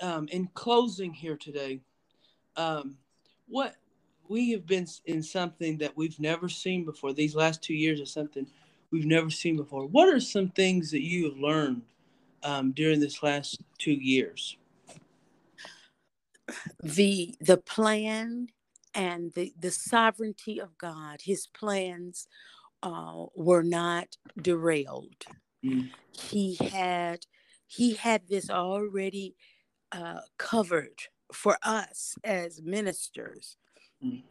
um, 0.00 0.28
in 0.28 0.48
closing 0.54 1.12
here 1.12 1.36
today, 1.36 1.80
um, 2.56 2.96
what 3.48 3.76
we 4.28 4.50
have 4.50 4.66
been 4.66 4.86
in 5.04 5.22
something 5.22 5.78
that 5.78 5.96
we've 5.96 6.18
never 6.18 6.48
seen 6.48 6.84
before. 6.84 7.12
These 7.12 7.36
last 7.36 7.62
two 7.62 7.74
years 7.74 8.00
are 8.00 8.06
something 8.06 8.46
we've 8.90 9.06
never 9.06 9.30
seen 9.30 9.56
before. 9.56 9.86
What 9.86 10.08
are 10.08 10.18
some 10.18 10.48
things 10.48 10.90
that 10.90 11.02
you 11.02 11.26
have 11.26 11.38
learned 11.38 11.82
um, 12.42 12.72
during 12.72 12.98
this 12.98 13.22
last 13.22 13.60
two 13.78 13.92
years? 13.92 14.56
The 16.82 17.34
the 17.40 17.56
plan 17.56 18.48
and 18.94 19.32
the 19.34 19.52
the 19.58 19.70
sovereignty 19.70 20.60
of 20.60 20.76
God. 20.78 21.20
His 21.22 21.46
plans 21.46 22.28
uh, 22.82 23.26
were 23.34 23.62
not 23.62 24.16
derailed. 24.40 25.24
Mm. 25.64 25.90
He 26.12 26.56
had 26.70 27.26
he 27.66 27.94
had 27.94 28.28
this 28.28 28.48
already 28.50 29.34
uh, 29.92 30.20
covered 30.38 31.02
for 31.32 31.58
us 31.62 32.14
as 32.24 32.62
ministers. 32.62 33.56
Mm. 34.04 34.22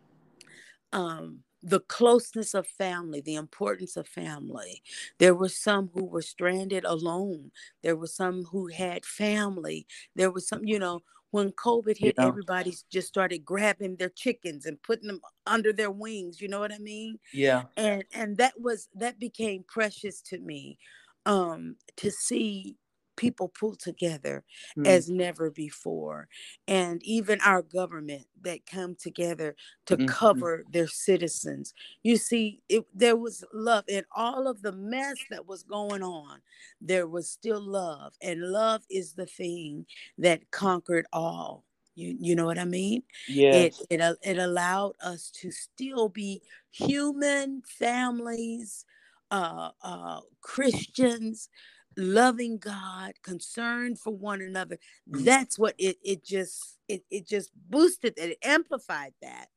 Um, 0.93 1.39
the 1.61 1.80
closeness 1.82 2.53
of 2.53 2.68
family, 2.68 3.22
the 3.22 3.36
importance 3.36 3.97
of 3.97 4.07
family. 4.07 4.84
There 5.18 5.34
were 5.34 5.49
some 5.49 5.89
who 5.93 6.05
were 6.05 6.22
stranded 6.22 6.86
alone. 6.86 7.51
There 7.82 7.95
were 7.95 8.07
some 8.07 8.43
who 8.43 8.68
had 8.68 9.03
family. 9.03 9.88
There 10.16 10.30
was 10.30 10.47
some, 10.47 10.63
you 10.63 10.78
know, 10.78 11.01
when 11.36 11.51
COVID 11.51 11.97
hit, 11.97 12.15
yeah. 12.17 12.27
everybody 12.27 12.73
just 12.89 13.09
started 13.09 13.43
grabbing 13.43 13.97
their 13.97 14.07
chickens 14.07 14.65
and 14.65 14.81
putting 14.81 15.07
them 15.07 15.19
under 15.45 15.73
their 15.73 15.91
wings. 15.91 16.39
You 16.39 16.47
know 16.47 16.61
what 16.61 16.71
I 16.71 16.77
mean? 16.77 17.19
Yeah. 17.33 17.63
And 17.75 18.05
and 18.13 18.38
that 18.38 18.53
was 18.57 18.88
that 18.95 19.19
became 19.19 19.65
precious 19.67 20.21
to 20.29 20.39
me, 20.39 20.77
um, 21.25 21.75
to 21.97 22.09
see 22.09 22.77
people 23.16 23.47
pull 23.47 23.76
together 23.76 24.43
mm. 24.78 24.88
as 24.88 25.09
never 25.09 25.49
before 25.49 26.28
and 26.68 27.01
even 27.03 27.39
our 27.41 27.61
government 27.61 28.26
that 28.41 28.66
come 28.66 28.95
together 28.95 29.55
to 29.86 29.97
mm-hmm. 29.97 30.07
cover 30.07 30.63
their 30.72 30.88
citizens 30.88 31.74
you 32.03 32.18
see 32.18 32.61
it, 32.70 32.86
there 32.93 33.16
was 33.16 33.43
love 33.53 33.84
in 33.88 34.03
all 34.16 34.47
of 34.47 34.61
the 34.61 34.72
mess 34.72 35.18
that 35.30 35.47
was 35.47 35.63
going 35.63 36.03
on 36.03 36.39
there 36.82 37.07
was 37.07 37.30
still 37.30 37.61
love 37.61 38.13
and 38.22 38.41
love 38.41 38.82
is 38.89 39.13
the 39.13 39.26
thing 39.26 39.86
that 40.18 40.51
conquered 40.51 41.05
all 41.13 41.63
you, 41.95 42.18
you 42.20 42.36
know 42.36 42.45
what 42.45 42.59
I 42.59 42.66
mean? 42.66 43.03
Yes. 43.28 43.82
It, 43.89 44.01
it 44.01 44.18
it 44.22 44.38
allowed 44.38 44.95
us 45.01 45.32
to 45.41 45.49
still 45.49 46.09
be 46.09 46.41
human 46.72 47.61
families, 47.66 48.86
uh, 49.32 49.70
uh, 49.82 50.20
Christians, 50.41 51.49
loving 51.97 52.57
God, 52.57 53.13
concerned 53.23 53.99
for 53.99 54.13
one 54.13 54.41
another. 54.41 54.77
Mm. 55.09 55.25
That's 55.25 55.57
what 55.57 55.75
it 55.77 55.97
it 56.03 56.23
just 56.23 56.77
it 56.87 57.03
it 57.09 57.27
just 57.27 57.51
boosted 57.69 58.15
that, 58.15 58.31
it 58.31 58.37
amplified 58.43 59.13
that. 59.21 59.47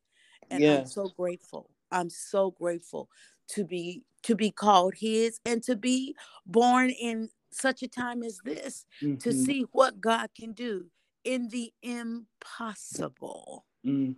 And 0.49 0.63
I'm 0.63 0.85
so 0.85 1.09
grateful. 1.09 1.69
I'm 1.91 2.09
so 2.09 2.51
grateful 2.51 3.09
to 3.49 3.63
be 3.63 4.03
to 4.23 4.35
be 4.35 4.51
called 4.51 4.95
his 4.95 5.39
and 5.45 5.63
to 5.63 5.75
be 5.75 6.15
born 6.45 6.89
in 6.89 7.29
such 7.51 7.81
a 7.81 7.87
time 7.87 8.23
as 8.23 8.39
this 8.43 8.85
mm-hmm. 9.01 9.17
to 9.17 9.33
see 9.33 9.65
what 9.71 9.99
God 9.99 10.29
can 10.35 10.53
do 10.53 10.85
in 11.23 11.49
the 11.49 11.73
impossible. 11.81 13.65
Mm. 13.85 14.15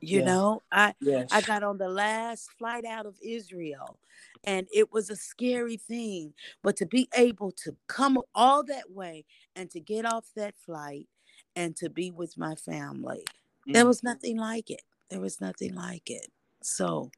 You 0.00 0.22
know, 0.22 0.62
I 0.72 0.94
yes. 1.00 1.28
I 1.30 1.40
got 1.42 1.62
on 1.62 1.78
the 1.78 1.88
last 1.88 2.50
flight 2.58 2.84
out 2.84 3.06
of 3.06 3.16
Israel 3.22 3.98
and 4.44 4.66
it 4.72 4.92
was 4.92 5.10
a 5.10 5.16
scary 5.16 5.76
thing, 5.76 6.32
but 6.62 6.76
to 6.76 6.86
be 6.86 7.08
able 7.16 7.52
to 7.52 7.76
come 7.86 8.18
all 8.34 8.64
that 8.64 8.90
way 8.90 9.24
and 9.54 9.70
to 9.70 9.80
get 9.80 10.06
off 10.06 10.26
that 10.36 10.54
flight 10.56 11.06
and 11.54 11.76
to 11.76 11.90
be 11.90 12.10
with 12.10 12.38
my 12.38 12.54
family. 12.54 13.24
Mm. 13.68 13.74
There 13.74 13.86
was 13.86 14.02
nothing 14.02 14.38
like 14.38 14.70
it. 14.70 14.82
There 15.10 15.20
was 15.20 15.40
nothing 15.40 15.74
like 15.74 16.08
it. 16.08 16.28
So 16.62 17.10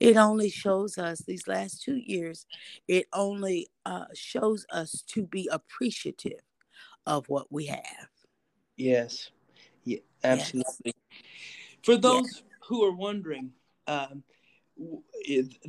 it 0.00 0.16
only 0.16 0.48
shows 0.48 0.98
us 0.98 1.20
these 1.20 1.46
last 1.46 1.82
two 1.82 1.96
years, 1.96 2.46
it 2.88 3.06
only 3.12 3.68
uh, 3.84 4.06
shows 4.14 4.66
us 4.70 5.02
to 5.08 5.22
be 5.22 5.48
appreciative 5.52 6.40
of 7.06 7.28
what 7.28 7.52
we 7.52 7.66
have. 7.66 8.08
Yes. 8.76 9.30
Yeah, 9.84 9.98
absolutely. 10.24 10.64
Yes. 10.84 10.94
For 11.86 11.96
those 11.96 12.42
who 12.66 12.84
are 12.84 12.92
wondering, 12.92 13.52
um, 13.86 14.22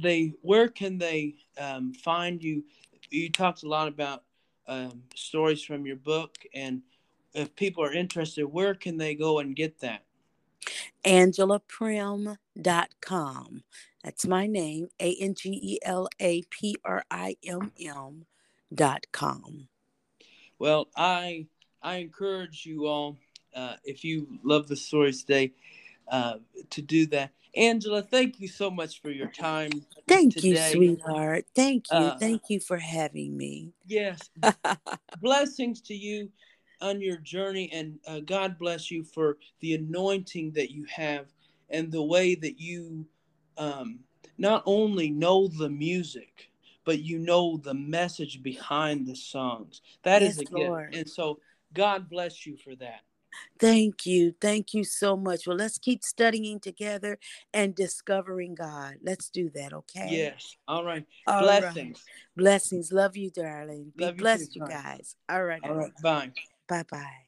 they 0.01 0.33
where 0.41 0.67
can 0.67 0.97
they 0.97 1.35
um, 1.59 1.93
find 1.93 2.43
you? 2.43 2.63
You 3.11 3.31
talked 3.31 3.61
a 3.61 3.69
lot 3.69 3.87
about 3.87 4.23
um, 4.67 5.03
stories 5.13 5.61
from 5.61 5.85
your 5.85 5.97
book, 5.97 6.35
and 6.55 6.81
if 7.35 7.55
people 7.55 7.83
are 7.83 7.93
interested, 7.93 8.47
where 8.47 8.73
can 8.73 8.97
they 8.97 9.13
go 9.13 9.37
and 9.37 9.55
get 9.55 9.79
that? 9.81 10.05
AngelaPrimm.com. 11.05 13.63
That's 14.03 14.25
my 14.25 14.47
name, 14.47 14.87
A 14.99 15.15
N 15.21 15.35
G 15.35 15.59
E 15.61 15.77
L 15.83 16.09
A 16.19 16.41
P 16.49 16.77
R 16.83 17.03
I 17.11 17.35
M 17.45 17.71
M 17.79 18.25
dot 18.73 19.05
com. 19.11 19.67
Well, 20.57 20.87
I 20.95 21.45
I 21.83 21.97
encourage 21.97 22.65
you 22.65 22.87
all, 22.87 23.17
uh, 23.55 23.75
if 23.83 24.03
you 24.03 24.39
love 24.43 24.67
the 24.67 24.75
stories 24.75 25.23
today, 25.23 25.53
uh, 26.09 26.35
to 26.71 26.81
do 26.81 27.05
that. 27.07 27.31
Angela, 27.55 28.03
thank 28.03 28.39
you 28.39 28.47
so 28.47 28.69
much 28.69 29.01
for 29.01 29.09
your 29.09 29.29
time. 29.29 29.71
Thank 30.07 30.35
today. 30.35 30.49
you, 30.49 30.57
sweetheart. 30.57 31.45
Thank 31.55 31.85
you. 31.91 31.97
Uh, 31.97 32.17
thank 32.19 32.43
you 32.49 32.59
for 32.59 32.77
having 32.77 33.35
me. 33.35 33.73
Yes. 33.85 34.29
Blessings 35.21 35.81
to 35.81 35.95
you 35.95 36.29
on 36.81 37.01
your 37.01 37.17
journey, 37.17 37.69
and 37.73 37.99
uh, 38.07 38.19
God 38.19 38.59
bless 38.59 38.91
you 38.91 39.03
for 39.03 39.37
the 39.61 39.73
anointing 39.73 40.51
that 40.51 40.71
you 40.71 40.85
have 40.85 41.27
and 41.69 41.91
the 41.91 42.03
way 42.03 42.35
that 42.35 42.59
you 42.59 43.05
um, 43.57 43.99
not 44.37 44.63
only 44.65 45.09
know 45.09 45.47
the 45.47 45.69
music, 45.69 46.51
but 46.85 46.99
you 46.99 47.19
know 47.19 47.57
the 47.57 47.73
message 47.73 48.43
behind 48.43 49.07
the 49.07 49.15
songs. 49.15 49.81
That 50.03 50.21
yes, 50.21 50.33
is 50.33 50.39
a 50.39 50.45
gift. 50.45 50.75
And 50.93 51.09
so, 51.09 51.39
God 51.73 52.09
bless 52.09 52.45
you 52.45 52.55
for 52.55 52.75
that. 52.75 53.01
Thank 53.59 54.05
you. 54.05 54.33
Thank 54.39 54.73
you 54.73 54.83
so 54.83 55.17
much. 55.17 55.47
Well, 55.47 55.57
let's 55.57 55.77
keep 55.77 56.03
studying 56.03 56.59
together 56.59 57.19
and 57.53 57.75
discovering 57.75 58.55
God. 58.55 58.95
Let's 59.03 59.29
do 59.29 59.49
that, 59.55 59.73
okay? 59.73 60.07
Yes. 60.09 60.55
All 60.67 60.83
right. 60.83 61.05
All 61.25 61.41
Blessings. 61.41 62.03
Right. 62.07 62.43
Blessings. 62.43 62.91
Love 62.91 63.17
you, 63.17 63.29
darling. 63.31 63.93
Be 63.95 64.05
Love 64.05 64.17
blessed, 64.17 64.55
you, 64.55 64.65
too, 64.65 64.71
you 64.71 64.81
guys. 64.81 65.15
All 65.29 65.43
right. 65.43 65.61
All 65.63 65.73
right. 65.73 65.91
Bye. 66.01 66.31
Bye 66.67 66.83
bye. 66.89 67.26